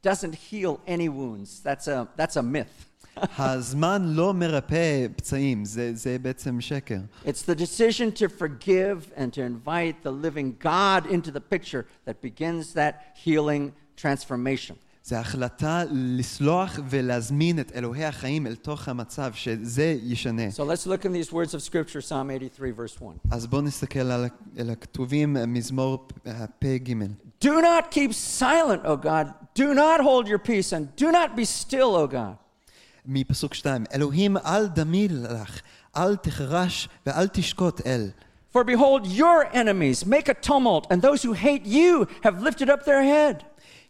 [0.02, 1.62] doesn't heal any wounds.
[1.62, 2.88] That's a, that's a myth.
[3.38, 7.00] הזמן לא מרפא פצעים, זה, זה בעצם שקר.
[7.26, 12.22] It's the decision to forgive and to invite the living God into the picture that
[12.22, 14.76] begins that healing transformation.
[15.06, 20.48] זה החלטה לסלוח ולהזמין את אלוהי החיים אל תוך המצב, שזה ישנה.
[20.56, 23.16] So let's look in these words of Scripture, Psalm 83, verse 1.
[23.32, 26.94] אז בואו נסתכל על, ה- על הכתובים, מזמור אה, פ"ג.
[27.44, 29.28] Do not keep silent, O God.
[29.60, 32.36] Do not hold your peace, and do not be still, O God.
[33.06, 35.62] מפסוק שתיים, אלוהים אל דמי לך,
[35.98, 38.10] אל תחרש ואל תשקוט אל.
[38.54, 42.86] For behold, your enemies make a tumult, and those who hate you have lifted up
[42.86, 43.44] their head.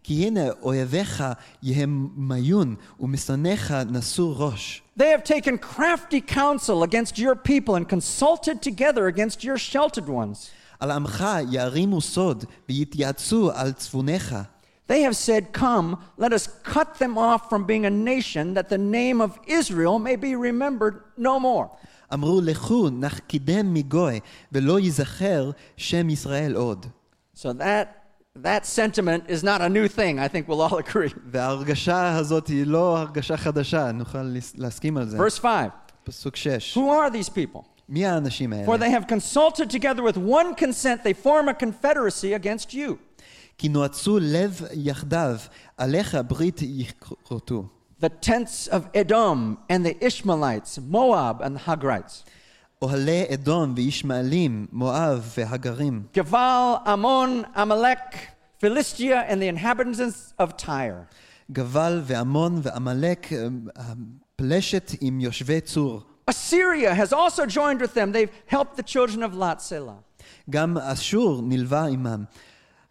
[0.06, 1.24] כי הנה אויביך
[1.64, 4.82] יהמיון ומשנאיך נשאו ראש.
[4.98, 10.50] They have taken crafty counsel against your people and consulted together against your sheltered ones.
[10.80, 14.36] על עמך יערימו סוד ויתייעצו על צפוניך.
[14.92, 18.78] They have said, Come, let us cut them off from being a nation, that the
[18.78, 21.70] name of Israel may be remembered no more.
[22.14, 24.20] אמרו לכו נחקידם מגוי
[24.52, 26.86] ולא ייזכר שם ישראל עוד.
[27.36, 27.88] So that,
[28.44, 31.14] that sentiment is not a new thing, I think we'll all agree.
[31.32, 35.18] וההרגשה הזאת היא לא הרגשה חדשה, נוכל לס- להסכים על זה.
[35.18, 35.70] Verse 5
[36.04, 36.78] פסוק 6.
[36.78, 37.62] Who are these people?
[37.90, 38.78] מי האנשים For האלה?
[38.78, 42.96] they have consulted together with one consent, they form a confederacy against you.
[43.58, 45.36] כי נועצו לב יחדיו,
[45.78, 47.66] עליך ברית יכרתו.
[48.02, 52.24] The tents of Edom and the Ishmaelites, Moab and the Hagrites,
[52.82, 56.04] אוהלי אדום וישמעאלים, מואב והגרים.
[56.18, 58.16] Gaval, Ammon, Amalek,
[58.60, 61.06] Philistia, and the inhabitants of Tyre.
[61.52, 63.48] גבל ועמון ועמלק, אה,
[64.36, 66.02] פלשת עם יושבי צור.
[66.32, 68.12] Assyria has also joined with them.
[68.12, 70.02] They've helped the children of Lot Selah.
[70.50, 72.24] גם אשור נלווה עמם.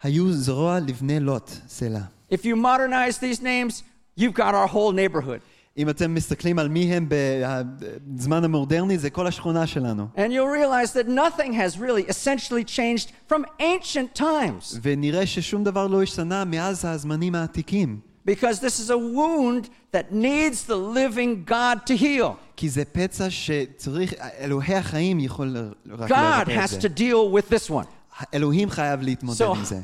[0.03, 1.99] היו זרוע לבני לוט, סלע.
[2.31, 3.83] If you modernize these names,
[4.19, 5.41] you've got our whole neighborhood.
[5.77, 10.07] אם אתם מסתכלים על מי הם בזמן המודרני, זה כל השכונה שלנו.
[10.15, 15.87] And you'll realize that nothing has really essentially changed from ancient times ונראה ששום דבר
[15.87, 17.99] לא השתנה מאז הזמנים העתיקים.
[18.29, 22.31] because this is a wound that needs the living God to heal.
[22.57, 25.57] כי זה פצע שצריך, אלוהי החיים יכול
[25.91, 26.79] רק God לרפא את has זה.
[26.79, 27.85] to deal with this one.
[28.33, 29.79] אלוהים חייב להתמודד So, עם זה.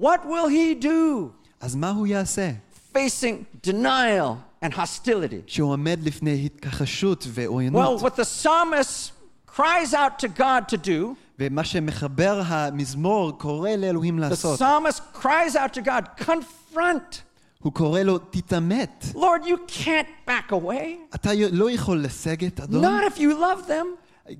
[0.00, 1.28] what will he do
[1.60, 2.50] אז מה הוא יעשה?
[2.96, 5.42] facing denial and hostility?
[5.46, 9.10] שהוא עומד לפני התכחשות Well, ועוינות, what the psalmist
[9.56, 14.60] cries out to God to do, ומה שמחבר המזמור קורא לאלוהים the לעשות.
[14.60, 17.20] psalmist cries out to God, confront.
[17.58, 19.04] הוא קורא לו, תתעמת.
[19.14, 21.14] Lord, you can't back away.
[21.14, 22.84] אתה לא יכול לסגת, אדון.
[22.84, 23.86] Not if you love them.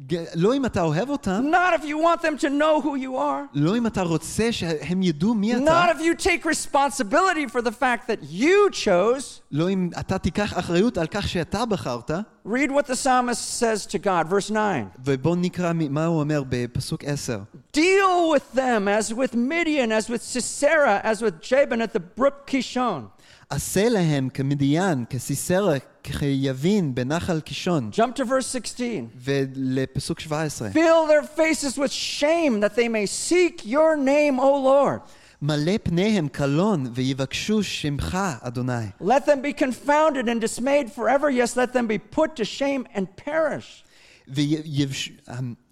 [0.07, 3.16] ג- לא אם אתה אוהב אותם, Not if you want them to know who you
[3.18, 3.44] are.
[3.54, 7.70] לא אם אתה רוצה שהם ידעו מי אתה, Not if you take responsibility for the
[7.80, 9.40] fact that you chose.
[9.52, 12.11] לא אם אתה תיקח אחריות על כך שאתה בחרת,
[12.46, 14.85] Read what the psalmist says to God, verse 9.
[15.04, 17.38] ובואו נקרא מ- מה הוא אומר בפסוק 10.
[17.76, 22.46] Deal with them as with Midian, as with Sisera, as with Jabin at the brook
[22.50, 23.02] Kishon.
[23.50, 27.90] עשה להם כמדיין, כסיסרא, כיבין בנחל קישון.
[27.92, 29.09] Jump to verse 16.
[29.16, 30.72] ולפסוק 17.
[30.72, 35.00] Fill their faces with shame that they may seek your name, O Lord.
[35.42, 38.87] מלא פניהם קלון ויבקשו שמך, אדוני.
[39.00, 41.30] Let them be confounded and dismayed forever.
[41.30, 43.85] Yes, let them be put to shame and perish.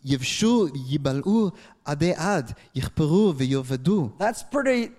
[0.05, 1.51] ויבשו, ייבלעו
[1.85, 4.11] עדי עד, יכפרו ויאבדו.
[4.19, 4.91] That's pretty,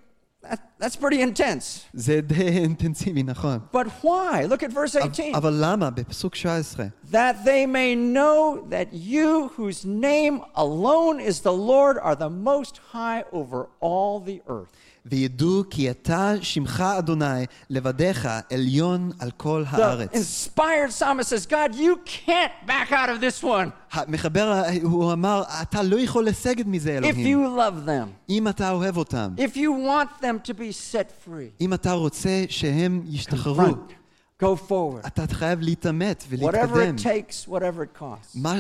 [0.47, 1.85] that, that's pretty intense.
[1.93, 3.59] זה די אינטנסיבי, נכון.
[3.71, 4.45] But why?
[4.45, 5.35] Look at verse 18.
[5.35, 5.89] אבל למה?
[5.89, 6.89] בפסוק 17.
[7.11, 12.77] that they may know that you, whose name alone is the Lord, are the most
[12.91, 14.73] high over all the earth.
[15.07, 17.25] וידעו כי אתה שמך אדוני
[17.69, 20.09] לבדיך עליון על כל The הארץ.
[20.13, 25.83] inspired psalmist says, God, you can't back out of this one המחבר, הוא אמר, אתה
[25.83, 27.43] לא יכול לסגת מזה if אלוהים.
[27.45, 31.61] you love them, אם אתה אוהב אותם, if you want them to be set free.
[31.61, 33.93] אם אתה רוצה שהם ישתחררו, Front,
[34.43, 35.07] go forward.
[35.07, 36.95] אתה חייב להתעמת Whatever ולהתקדם.
[36.95, 38.35] it takes, whatever it costs.
[38.35, 38.55] מה,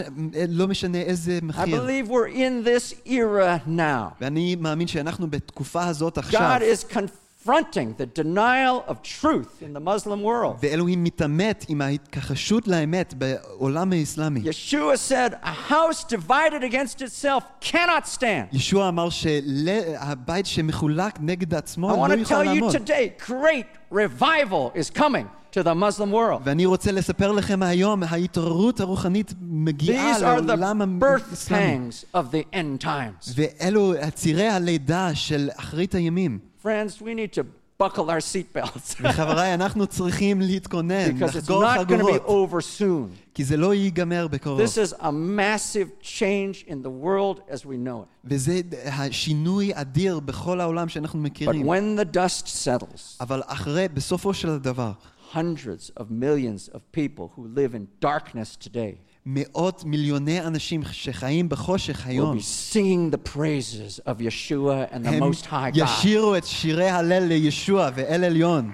[0.49, 1.83] לא משנה איזה I מחיר.
[1.85, 4.15] believe we're in this era now.
[4.21, 9.79] ואני מאמין שאנחנו בתקופה הזאת God עכשיו, is confronting the denial of truth in the
[9.79, 10.55] Muslim world.
[10.61, 14.39] ואלוהים מתעמת עם ההתכחשות לאמת בעולם האסלאמי.
[14.41, 18.55] Yeshua said, A house divided against itself cannot stand.
[18.55, 22.75] ישוע אמר שהבית שמחולק נגד עצמו I לא want to יוכל tell you לעמוד.
[22.75, 26.41] today, great revival is coming to the Muslim world.
[26.43, 31.89] ואני רוצה לספר לכם היום, ההתעוררות הרוחנית מגיעה These are the לעולם birth האסלאמי.
[31.89, 33.31] pangs of the end times.
[33.35, 36.39] ואלו צירי הלידה של אחרית הימים.
[36.63, 37.43] Friends, we need to
[37.83, 42.49] buckle our seatbelts וחבריי, אנחנו צריכים להתכונן, because it's לחגור not going to be חגורות,
[42.51, 43.15] over soon.
[43.33, 44.61] כי זה לא ייגמר בקרוב.
[44.61, 48.07] This is a massive change in the world as we know it.
[48.25, 51.65] וזה השינוי אדיר בכל העולם שאנחנו But מכירים.
[51.69, 54.91] when the dust settles, אבל אחרי, בסופו של הדבר,
[55.33, 58.95] hundreds of millions of people who live in darkness today
[59.25, 65.09] מאות מיליוני אנשים שחיים בחושך will היום, be singing the praises of Yeshua and the
[65.09, 65.79] הם Most High God.
[65.79, 68.71] ישירו את שירי הלל לישוע ואל עליון.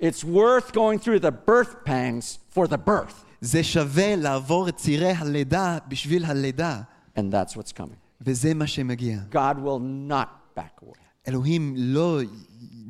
[0.00, 3.24] It's worth going through the birth pangs for the birth.
[3.40, 6.80] זה שווה לעבור את צירי הלידה בשביל הלידה,
[7.16, 7.96] And that's what's coming.
[8.20, 9.18] וזה מה שמגיע.
[9.32, 11.00] God will not back away.
[11.28, 12.20] אלוהים לא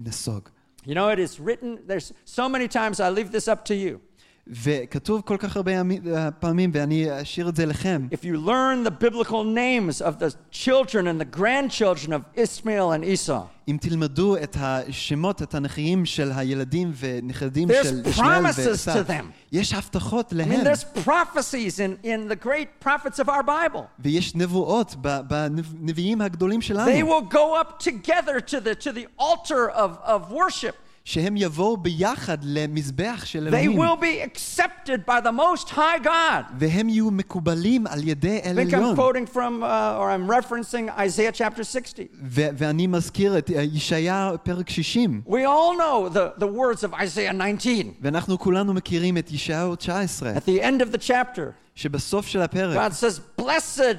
[0.04, 0.48] נסוג.
[0.85, 4.01] You know, it is written, there's so many times I leave this up to you.
[4.48, 6.00] וכתוב כל כך הרבה ימי-
[6.40, 11.06] פעמים, ואני אשאיר את זה לכם, If you learn the biblical names of the children
[11.06, 17.68] and the grandchildren of Ishmael and Esau, אם תלמדו את השמות התנ"כיים של הילדים ונכדים
[17.70, 19.24] There's של ישמעאל promises ועשיו, to them.
[19.52, 23.82] יש הבטחות I mean, להם, there's prophecies in, in the great prophets of our Bible.
[23.98, 29.06] ויש נבואות ב- בנביאים הגדולים They שלנו, will go up together to the, to the
[29.22, 30.74] altar of, of worship.
[31.04, 36.44] שהם יבואו ביחד למזבח של They אלוהים, will be accepted by the Most High God.
[36.58, 38.96] והם יהיו מקובלים על ידי I אל think I'm עליון.
[38.96, 42.06] quoting from, uh, or I'm referencing Isaiah chapter 60.
[42.22, 47.32] ו- ואני מזכיר את ישעיה פרק 60, We all know the, the words of Isaiah
[47.32, 47.92] 19.
[48.00, 51.40] ואנחנו כולנו מכירים את ישעיהו 19, At the end of the chapter,
[51.74, 53.96] שבסוף של הפרק, God says, Blessed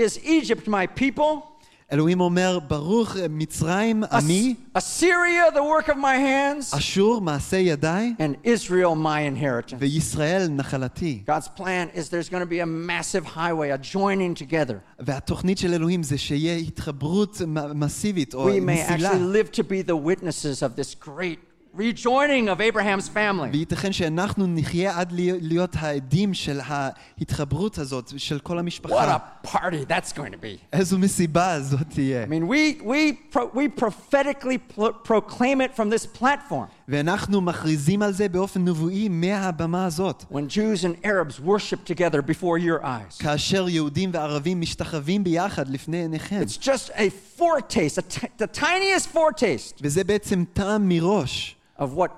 [0.00, 1.46] is Egypt, my people.
[1.92, 8.14] אלוהים אומר, ברוך מצרים As- עמי, Assyria, the work of my hands, אשור מעשה ידיי,
[8.18, 9.74] and Israel, my inheritance.
[9.78, 11.22] וישראל נחלתי.
[11.26, 14.74] God's plan is there's going to be a massive highway, a joining together.
[15.00, 19.10] והתוכנית של אלוהים זה שיהיה התחברות מ- מסיבית או We may מסילה.
[19.12, 21.38] actually live to be the witnesses of this great
[21.76, 23.48] rejoining of Abraham's family.
[23.52, 29.16] וייתכן שאנחנו נחיה עד לי- להיות העדים של ההתחברות הזאת, של כל What המשפחה.
[29.44, 30.58] a party that's going to be.
[30.72, 32.24] איזו מסיבה זאת תהיה.
[32.24, 36.66] I mean, we, we, pro, we prophetically pro- proclaim it from this platform.
[36.88, 40.24] ואנחנו מכריזים על זה באופן נבואי מהבמה הזאת.
[40.32, 43.18] When Jews and Arabs worship together before your eyes.
[43.22, 46.40] כאשר יהודים וערבים משתחווים ביחד לפני עיניכם.
[46.42, 47.10] It's just a
[47.40, 52.10] foretaste, a t- the tiniest foretaste וזה בעצם טעם מראש of what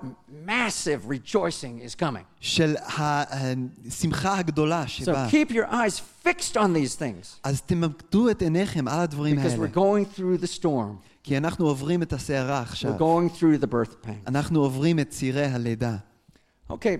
[0.45, 2.23] massive rejoicing is coming.
[2.39, 5.29] של השמחה הגדולה So שבאה.
[5.29, 9.63] keep your eyes fixed on these things אז תמקדו את עיניכם על הדברים because האלה.
[9.67, 10.95] we're going through the storm.
[11.23, 12.97] כי אנחנו עוברים את הסערה We're עכשיו.
[12.97, 14.27] going through the birth pain.
[14.27, 15.95] אנחנו עוברים את צירי הלידה.
[16.71, 16.97] Okay,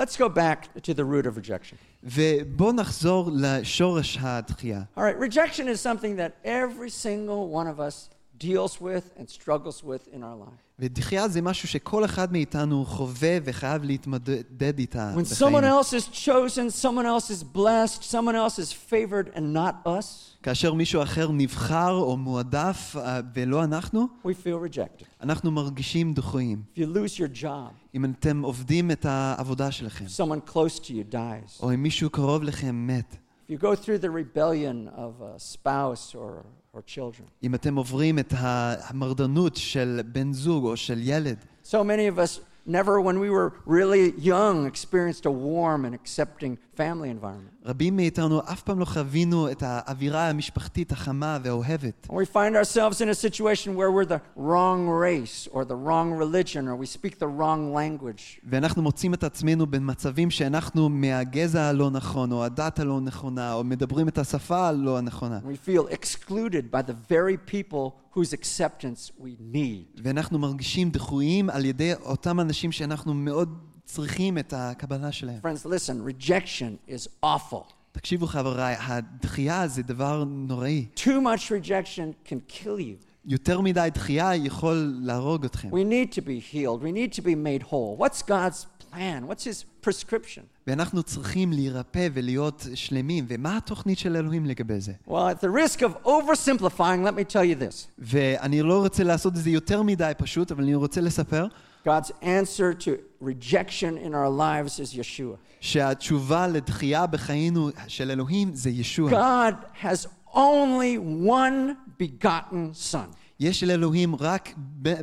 [0.00, 1.76] let's go back to the root of rejection.
[2.04, 4.82] ובואו נחזור לשורש הדחייה.
[4.96, 8.08] All right, rejection is something that every single one of us
[8.42, 10.68] deals with and struggles with in our life.
[10.78, 15.64] ודחייה זה משהו שכל אחד מאיתנו חווה וחייב להתמודד איתה When someone בחיים.
[15.64, 20.74] else is chosen, someone else is blessed, someone else is favored and not us, כאשר
[20.74, 25.04] מישהו אחר נבחר או מועדף אה, ולא אנחנו, we feel rejected.
[25.20, 26.62] אנחנו מרגישים דחויים.
[26.74, 30.88] If you lose your job, אם אתם עובדים את העבודה שלכם, if someone close to
[30.90, 33.16] you dies, או אם מישהו קרוב לכם מת,
[33.48, 36.44] if you go through the rebellion of a spouse or,
[36.74, 42.16] or children, אם אתם עוברים את המרדנות של בן זוג או של ילד, so many
[42.16, 47.68] of us never, when we were really young, experienced a warm and accepting family environment.
[47.68, 52.06] רבים מאיתנו אף פעם לא חווינו את האווירה המשפחתית החמה והאוהבת.
[52.10, 56.12] And we find ourselves in a situation where we're the wrong race or the wrong
[56.12, 58.40] religion or we speak the wrong language.
[58.44, 64.08] ואנחנו מוצאים את עצמנו במצבים שאנחנו מהגזע הלא נכון, או הדת הלא נכונה, או מדברים
[64.08, 65.38] את השפה הלא הנכונה.
[65.44, 70.00] We feel excluded by the very people whose acceptance we need.
[70.02, 75.38] ואנחנו מרגישים דחויים על ידי אותם אנשים שאנחנו מאוד צריכים את הקבלה שלהם.
[75.42, 77.72] Friends, listen, rejection is awful.
[77.92, 80.86] תקשיבו חבריי, הדחייה זה דבר נוראי.
[80.96, 83.04] Too much rejection can kill you.
[83.24, 85.68] יותר מדי דחייה יכול להרוג אתכם.
[85.70, 86.82] We need to be healed.
[86.82, 87.96] We need to be made whole.
[87.98, 89.26] What's God's plan?
[89.26, 90.42] What's His prescription?
[90.66, 94.92] ואנחנו צריכים להירפא ולהיות שלמים, ומה התוכנית של אלוהים לגבי זה?
[95.08, 99.32] Well, at the risk of oversimplifying, let me tell you this ואני לא רוצה לעשות
[99.36, 101.46] את זה יותר מדי פשוט, אבל אני רוצה לספר
[101.84, 102.90] God's answer to
[103.20, 105.36] rejection in our lives is Yeshua.
[105.60, 109.10] שהתשובה לדחייה בחיינו של אלוהים זה ישוע.
[109.10, 113.14] God has only one begotten Son.
[113.40, 115.00] יש לאלוהים רק ב-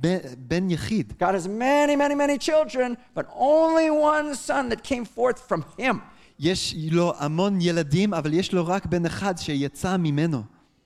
[0.00, 1.12] ב- בן יחיד.
[1.20, 5.96] God has many, many, many children, but only one Son that came forth from Him.
[6.38, 10.42] יש לו המון ילדים, אבל יש לו רק בן אחד שיצא ממנו.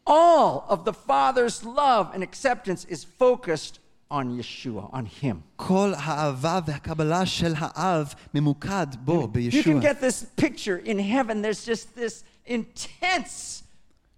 [0.09, 3.79] All of the Father's love and acceptance is focused
[4.11, 5.37] on Yeshua, on Him.
[5.57, 9.81] כל האהבה והקבלה של האב ממוקד בו, You can בישוע.
[9.83, 11.43] get this picture in heaven.
[11.43, 13.60] There's just this intense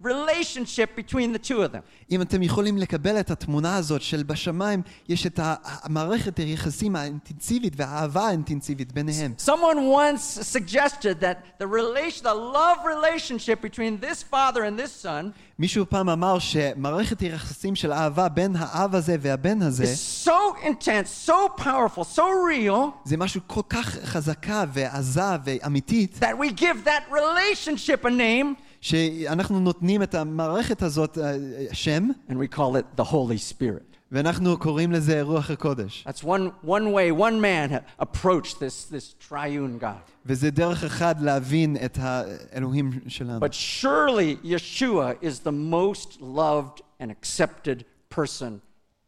[0.03, 1.82] relationship between the two of them.
[2.11, 7.72] אם אתם יכולים לקבל את התמונה הזאת של בשמיים, יש את ה- המערכת היחסים האינטנסיבית
[7.76, 9.34] והאהבה האינטנסיבית ביניהם.
[9.47, 15.30] Someone once suggested that the relation, the love relationship between this father and this son
[15.59, 21.28] מישהו פעם אמר שמערכת היחסים של אהבה בין האב הזה והבן הזה, is so intense,
[21.30, 22.22] so powerful, so
[22.53, 28.55] real זה משהו כל כך חזקה ועזה ואמיתית, that we give that relationship a name
[28.82, 31.36] שאנחנו נותנים את המערכת הזאת אה,
[31.72, 33.82] שם, and we call it the Holy Spirit.
[34.12, 36.05] ואנחנו קוראים לזה רוח הקודש.
[36.09, 40.11] That's one, one way, one man ha- approached this, this triune God.
[40.26, 43.41] וזה דרך אחד להבין את האלוהים שלנו.
[43.41, 48.61] But surely Yeshua is the most loved and accepted person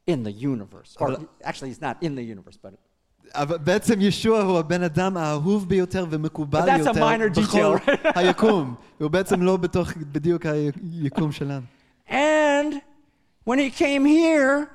[0.06, 0.96] in the universe.
[1.00, 2.72] Or אבל- actually, he's not in the universe, but
[3.34, 7.40] אבל בעצם ישוע הוא הבן אדם האהוב ביותר ומקובל But that's a יותר minor בכל
[7.42, 8.12] detail, right?
[8.14, 8.74] היקום.
[9.00, 11.62] הוא בעצם לא בתוך בדיוק היקום שלנו.
[12.08, 12.82] and
[13.44, 14.68] when he came here,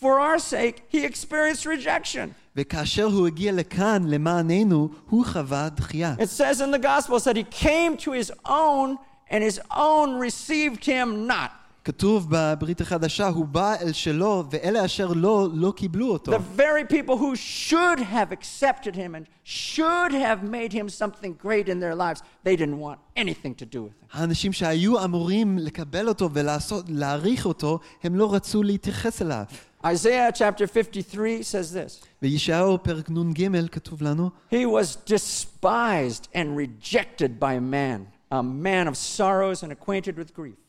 [0.00, 2.30] for our sake, he experienced rejection.
[2.56, 6.14] וכאשר הוא הגיע לכאן למעננו, הוא חווה דחייה.
[6.18, 8.96] It says in the Gospels that he came to his own,
[9.30, 11.50] and his own received him not.
[11.86, 16.32] כתוב בברית החדשה, הוא בא אל שלו, ואלה אשר לא, לא קיבלו אותו.
[16.32, 21.68] The very people who should have accepted him and should have made him something great
[21.68, 24.08] in their lives, they didn't want anything to do with him.
[24.12, 29.44] האנשים שהיו אמורים לקבל אותו ולהעריך אותו, הם לא רצו להתייחס אליו.
[29.84, 37.38] Isaiah chapter 53 says this בישעיהו פרק נ"ג כתוב לנו, He was despised and rejected
[37.38, 40.59] by man, a man of sorrows and acquainted with grief.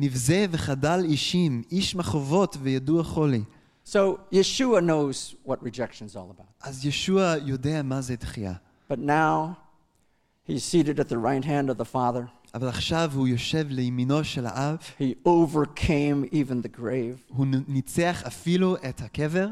[0.00, 3.42] נבזה וחדל אישים, איש מחובות וידוע חולי.
[3.86, 6.68] So Yeshua knows what rejection is all about.
[6.68, 8.54] אז ישוע יודע מה זה דחייה.
[8.92, 9.56] But now
[10.48, 12.26] he's seated at the right hand of the Father.
[12.54, 18.22] אבל עכשיו הוא יושב לימינו של האב, He overcame even the grave הוא נ- ניצח
[18.26, 19.48] אפילו את הקבר,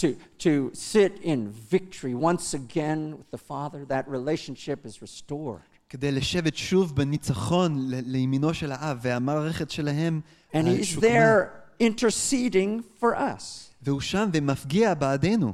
[0.00, 0.06] to,
[0.38, 3.84] to sit in victory once again with the Father.
[3.88, 5.62] That relationship is restored.
[5.92, 10.20] כדי לשבת שוב בניצחון ל- לימינו של האב, והמערכת שלהם
[10.52, 11.08] And אה, he's שוקמה.
[11.08, 13.42] there interceding for us.
[13.82, 15.52] והוא שם ומפגיע בעדנו.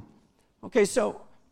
[0.65, 1.01] Okay, so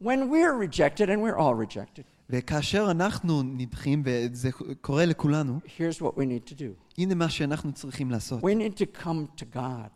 [0.04, 6.14] when we're rejected, and we're all rejected, וכאשר אנחנו נדחים, וזה קורה לכולנו, here's what
[6.16, 8.40] we need to do הנה מה שאנחנו צריכים לעשות.
[8.42, 9.88] we need to come to God,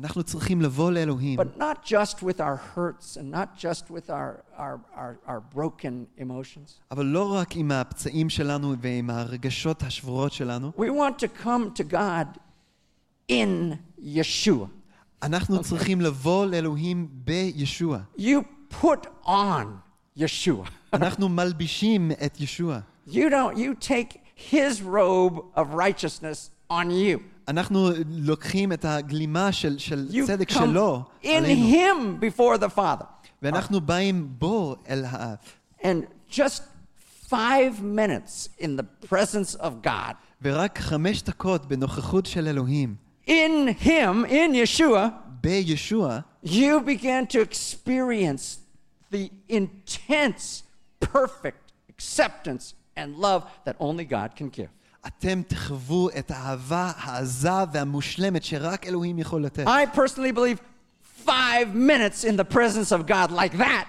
[0.00, 4.42] אנחנו צריכים לבוא לאלוהים, but not just with our hurts and not just with our,
[4.56, 6.80] our, our, our broken emotions.
[6.90, 11.84] אבל לא רק עם הפצעים שלנו ועם הרגשות השבורות שלנו, We want to come to
[11.92, 12.38] God
[13.30, 14.66] in Yeshua.
[15.22, 17.98] אנחנו צריכים לבוא לאלוהים בישוע.
[18.18, 18.42] You
[18.82, 19.66] put on
[20.18, 20.70] Yeshua.
[20.92, 22.80] אנחנו מלבישים את ישוע.
[23.06, 27.18] You don't, you take his robe of righteousness on you.
[27.48, 32.76] אנחנו לוקחים את הגלימה של, של You צדק come שלו in עלינו, him before the
[32.78, 33.04] Father.
[33.42, 35.36] ואנחנו באים בו אל האב.
[35.82, 36.62] And just
[37.30, 42.94] five minutes in the presence of God, ורק חמש דקות בנוכחות של אלוהים,
[43.26, 48.58] in Him, in Yeshua, בישוע, you begin to experience
[49.12, 50.62] the intense,
[51.00, 54.70] perfect acceptance and love that only God can give.
[55.06, 59.66] אתם תחוו את האהבה העזה והמושלמת שרק אלוהים יכול לתת.
[59.66, 60.60] I personally believe
[61.26, 63.86] five minutes in the presence of God like that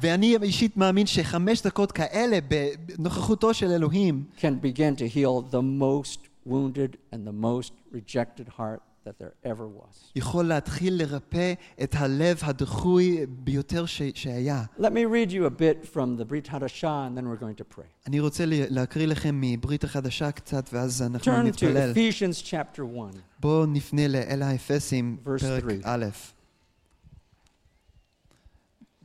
[0.00, 6.18] ואני אישית מאמין שחמש דקות כאלה בנוכחותו של אלוהים can begin to heal the most
[6.46, 10.12] wounded and the most rejected heart that there ever was.
[10.16, 11.52] יכול להתחיל לרפא
[11.82, 14.64] את הלב הדחוי ביותר ש- שהיה.
[14.78, 17.76] Let me read you a bit from the Brit Hadashah and then we're going to
[17.78, 17.86] pray.
[18.06, 21.92] אני רוצה ל- להקריא לכם מברית החדשה קצת ואז אנחנו Turn to נתפלל.
[21.92, 23.14] Ephesians chapter 1.
[23.40, 25.82] בואו נפנה לאל האפסים, Verse פרק three.
[25.84, 26.04] א',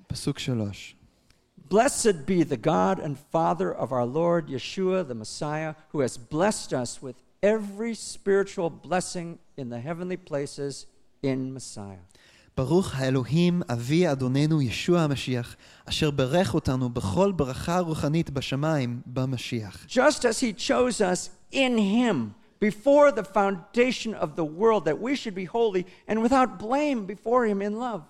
[0.07, 0.95] פסוק שלוש.
[1.73, 6.73] Blessed be the God and Father of our Lord Yeshua, the Messiah, who has blessed
[6.73, 10.85] us with every spiritual blessing in the heavenly places
[11.23, 12.05] in Messiah.
[12.57, 19.85] ברוך האלוהים אבי אדוננו ישוע המשיח, אשר ברך אותנו בכל ברכה רוחנית בשמיים במשיח.
[19.89, 25.15] Just as he chose us in him before the foundation of the world, that we
[25.15, 28.01] should be holy and without blame before him in love.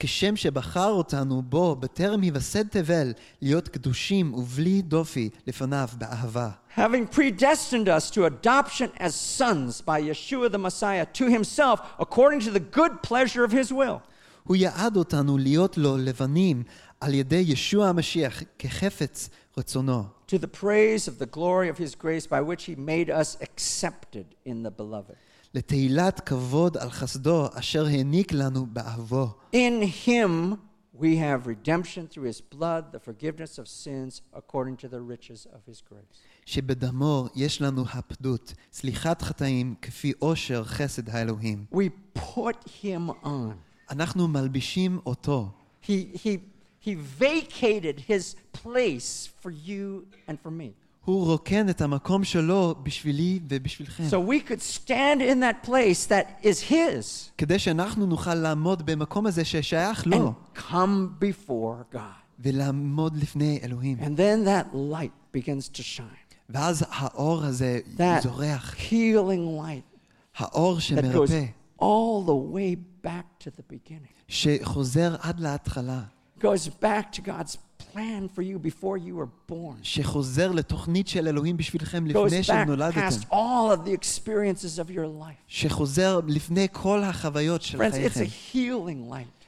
[0.00, 3.12] כשם שבחר אותנו בו בטרם היווסד תבל,
[3.42, 6.50] להיות קדושים ובלי דופי לפניו באהבה.
[6.76, 12.50] having predestined us to adoption as sons by Yeshua the Messiah to himself according to
[12.50, 14.00] the good pleasure of his will.
[14.44, 16.62] הוא יעד אותנו להיות לו לבנים
[17.00, 22.26] על ידי ישוע המשיח כחפץ רצונו, To the praise of the glory of his grace
[22.26, 25.16] by which he made us accepted in the beloved.
[25.54, 29.28] לתהילת כבוד על חסדו אשר העניק לנו באהבו.
[29.52, 30.56] In him
[30.98, 35.60] we have redemption through his blood, the forgiveness of sins according to the riches of
[35.66, 36.22] his grace.
[36.46, 41.64] שבדמו יש לנו הפדות, סליחת חטאים כפי עושר חסד האלוהים.
[41.72, 43.54] We put him on.
[43.90, 45.50] אנחנו מלבישים אותו.
[45.82, 46.38] He, he,
[46.80, 50.72] he vacated his place for you and for me.
[51.08, 54.04] הוא רוקן את המקום שלו בשבילי ובשבילכם.
[54.10, 59.26] So we could stand in that place that is his כדי שאנחנו נוכל לעמוד במקום
[59.26, 61.98] הזה ששייך and לו, come before God.
[62.40, 63.98] ולעמוד לפני אלוהים.
[64.00, 66.24] And then that light begins to shine.
[66.48, 69.98] ואז האור הזה That זורח, healing light
[70.36, 71.44] האור that goes שמרפא,
[71.80, 74.14] all the way back to the beginning.
[74.28, 76.00] שחוזר עד להתחלה,
[76.40, 77.56] Goes back to God's
[77.92, 79.76] plan for you before you were born.
[79.82, 84.90] שחוזר לתוכנית של אלוהים בשבילכם Goes לפני back שנולדתם, past all of the experiences of
[84.90, 85.42] your life.
[85.48, 88.30] שחוזר לפני כל החוויות של Friends, it's a חייכם.
[88.52, 89.44] healing light.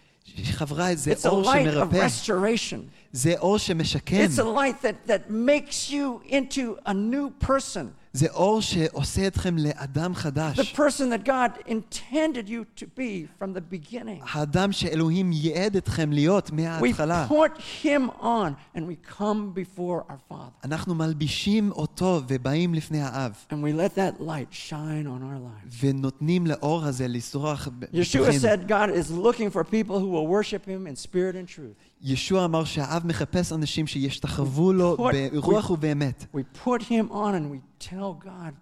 [0.53, 2.79] חבריי, זה It's a אור light of שמרפא, restoration.
[3.13, 7.87] זה אור שמשקם, It's a light that, that makes you into a new person.
[8.13, 10.75] זה אור שעושה אתכם לאדם The חדש.
[10.75, 14.23] person that God intended you to be from the beginning.
[14.33, 17.27] האדם שאלוהים ייעד אתכם להיות We מההתחלה.
[17.29, 20.51] put him on and we come before our Father.
[20.65, 25.77] אנחנו מלבישים אותו ובאים לפני האב, And we let that light shine on our lives.
[25.81, 28.41] ונותנים לאור הזה לשרוח ב- Yeshua בתוכנו.
[28.41, 31.77] said God is looking for people who will worship him in spirit and truth.
[32.04, 34.98] ישוע אמר שהאב מחפש אנשים שישתחוו לו
[35.34, 36.26] ברוח ובאמת.
[36.36, 38.54] We put him on and we tell God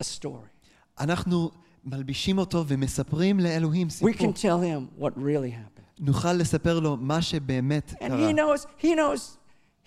[0.00, 0.50] the story.
[1.00, 1.50] אנחנו
[1.84, 4.10] מלבישים אותו ומספרים לאלוהים We סיפור.
[4.10, 5.80] can tell him what really happened.
[5.98, 8.30] נוכל לספר לו מה שבאמת And קרה.
[8.30, 9.20] he knows, he knows,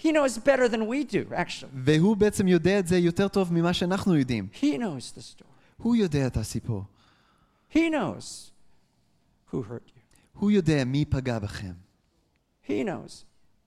[0.04, 1.68] he knows better than we do, actually.
[1.74, 4.48] והוא בעצם יודע את זה יותר טוב ממה שאנחנו יודעים.
[4.62, 5.46] He knows the story.
[5.78, 6.84] הוא יודע את הסיפור.
[7.74, 8.52] He knows
[9.52, 10.00] who hurt you.
[10.34, 11.74] הוא יודע מי פגע בכם.
[12.69, 13.25] He knows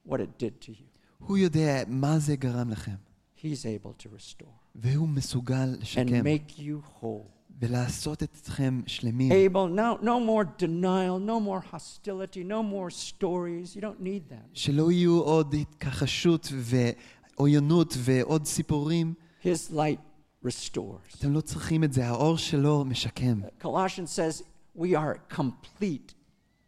[0.08, 0.88] what it did to you.
[1.20, 2.96] הוא יודע מה זה גרם לכם.
[3.38, 7.42] He's able to restore והוא מסוגל and לשקם make you whole.
[7.62, 9.32] ולעשות אתכם שלמים.
[9.32, 13.76] Able, no, no more denial, no more hostility, no more stories.
[13.76, 14.50] You don't need that.
[14.54, 19.14] שלא יהיו עוד התכחשות ועוינות ועוד סיפורים.
[19.44, 21.18] His light restores.
[21.20, 23.42] אתם לא צריכים את זה, האור שלו משקם.
[23.62, 24.44] Colossians says
[24.78, 26.14] we are complete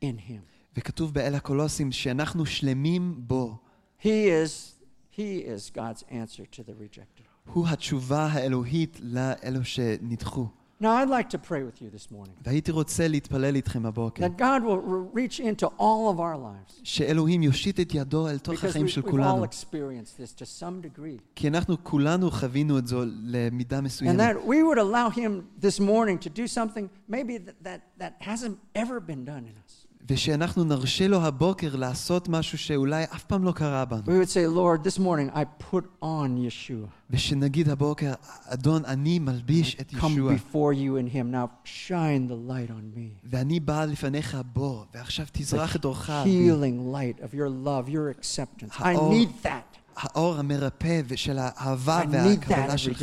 [0.01, 0.41] in him.
[0.77, 3.57] וכתוב באל הקולוסים שאנחנו שלמים בו.
[4.01, 4.73] He is,
[5.17, 7.53] he is God's answer to the rejected heart.
[7.53, 10.47] הוא התשובה האלוהית לאלו שנדחו.
[10.81, 14.37] Now, I'd like to pray with you this morning והייתי רוצה להתפלל איתכם הבוקר, that
[14.39, 16.79] God will re- reach into all of our lives.
[16.83, 19.45] שאלוהים יושיט את ידו אל תוך Because החיים we, של we've all כולנו.
[19.45, 21.21] experienced this to some degree.
[21.35, 24.19] כי אנחנו כולנו חווינו את זו למידה And מסוימת.
[24.19, 28.57] that we would allow Him this morning to do something maybe that, that, that hasn't
[28.75, 29.86] ever been done in us.
[30.08, 34.02] ושאנחנו נרשה לו הבוקר לעשות משהו שאולי אף פעם לא קרה בנו.
[34.06, 36.88] We would say, Lord, this morning I put on Yeshua.
[37.10, 38.12] ושנגיד הבוקר,
[38.46, 41.32] אדון, אני מלביש את Come ישוע, before you in him.
[41.32, 43.28] Now shine the light on me.
[43.30, 46.50] ואני בא לפניך בוא, ועכשיו תזרח את אורך על בי.
[46.50, 48.72] Healing light of your love, your acceptance.
[48.80, 49.78] I האור- need that.
[49.96, 53.02] האור המרפא ושל האהבה והקבלה שלך.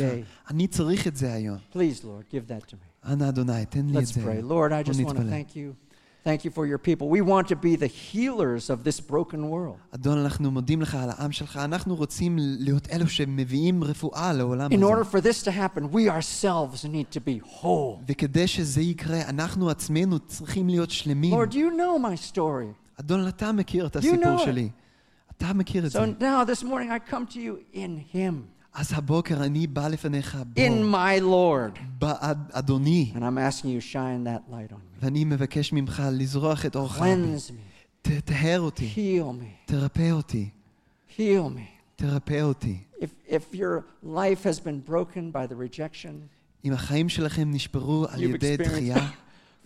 [0.50, 1.56] אני צריך את זה היום.
[1.74, 3.12] Please, Lord, give that to me.
[3.12, 4.20] אנא אדוני, תן לי את Let's זה.
[4.24, 4.42] pray.
[4.42, 5.30] Lord, I בוא just want to נתפלל.
[5.30, 5.85] thank you.
[6.25, 7.09] Thank you for your people.
[7.09, 9.77] We want to be the healers of this broken world.
[9.95, 11.57] אדון, אנחנו מודים לך על העם שלך.
[11.57, 15.09] אנחנו רוצים להיות אלו שמביאים רפואה לעולם In order הזה.
[15.17, 18.03] for this to happen, we ourselves need to be whole.
[18.07, 21.33] וכדי שזה יקרה, אנחנו עצמנו צריכים להיות שלמים.
[21.33, 22.73] Lord, you know my story.
[22.99, 24.45] אדון, אתה מכיר את know הסיפור it.
[24.45, 24.69] שלי.
[25.37, 25.99] אתה מכיר את זה.
[25.99, 28.33] So now this morning I come to you in Him,
[28.75, 31.79] אז הבוקר אני בא לפניך in בוא, my Lord.
[31.99, 34.99] בעד אדוני, And I'm asking you, shine that light on me.
[35.01, 37.05] ואני מבקש ממך לזרוח את אורך בי.
[37.13, 37.53] Cleanse me.
[38.01, 39.45] תטהר אותי, Heal me.
[39.71, 40.49] תרפא אותי,
[41.17, 41.61] Heal me.
[41.95, 42.77] תרפא אותי.
[42.99, 46.13] If, if your life has been broken by the rejection
[46.65, 49.09] אם החיים שלכם נשברו על you've ידי experienced דחייה,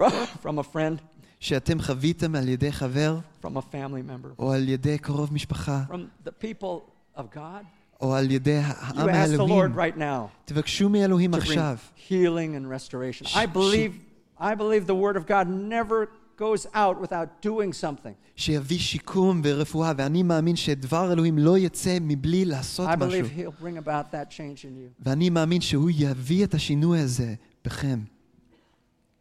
[0.01, 0.03] from,
[0.43, 1.01] from a friend,
[1.39, 6.27] שאתם חוויתם על ידי חבר, from a family member, או על ידי קרוב משפחה, from
[6.27, 6.81] the people
[7.17, 7.65] of God,
[8.01, 11.41] או על ידי you העם ask the האלוהים, Lord right now תבקשו מאלוהים to bring
[11.41, 11.77] עכשיו,
[12.09, 13.25] healing and restoration.
[13.25, 13.91] Sh- I sh- believe,
[14.39, 18.13] I believe the Word of God never goes out without doing something.
[18.35, 23.09] שיביא שיקום ורפואה, ואני מאמין שדבר אלוהים לא יצא מבלי לעשות I משהו.
[23.09, 24.91] believe He'll bring about that change in you.
[25.05, 27.33] ואני מאמין שהוא יביא את השינוי הזה
[27.65, 27.99] בכם.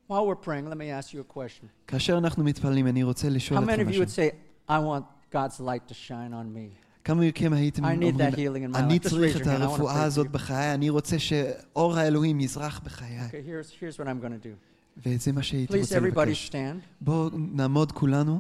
[0.09, 1.67] While we're praying, let me ask you a question.
[1.87, 4.05] כאשר אנחנו מתפללים, אני רוצה לשאול How many אתכם of you משהו.
[4.05, 4.35] would say,
[4.69, 5.05] I want
[5.35, 6.69] God's light to shine on me?
[7.04, 8.18] כמה מכם הייתם אומרים,
[8.76, 13.20] אני צריך את הרפואה הזאת you." בחיי, אני רוצה שאור האלוהים יזרח בחיי.
[15.06, 16.52] וזה מה שהייתי רוצה לבקש.
[17.02, 18.40] בואו נעמוד כולנו,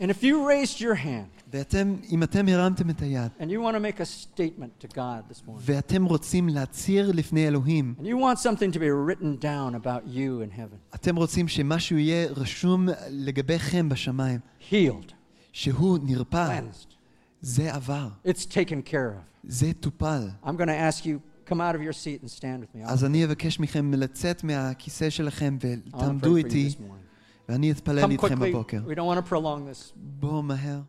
[0.00, 3.74] And if you raised your hand ואתם, אם אתם הרמתם את היד, and you want
[3.74, 8.16] to make a statement to God this morning, ואתם רוצים להצהיר לפני אלוהים, and you
[8.16, 12.88] want something to be written down about you in heaven, אתם רוצים שמשהו יהיה רשום
[13.10, 15.12] לגביכם בשמיים, healed,
[15.51, 16.93] שהוא נרפא, cleansed,
[17.41, 19.47] זה עבר, it's taken care of.
[19.47, 20.27] זה טופל.
[20.43, 22.83] I'm going to ask you, come out of your seat and stand with me.
[22.85, 26.69] I אז אני אבקש מכם לצאת מהכיסא שלכם want to ותעמדו pray for you איתי,
[26.69, 27.49] this morning.
[27.49, 28.47] ואני אתפלל Come איתכם quickly.
[28.49, 28.81] בבוקר.
[28.87, 29.93] We don't want to prolong this.
[29.95, 30.81] בואו מהר.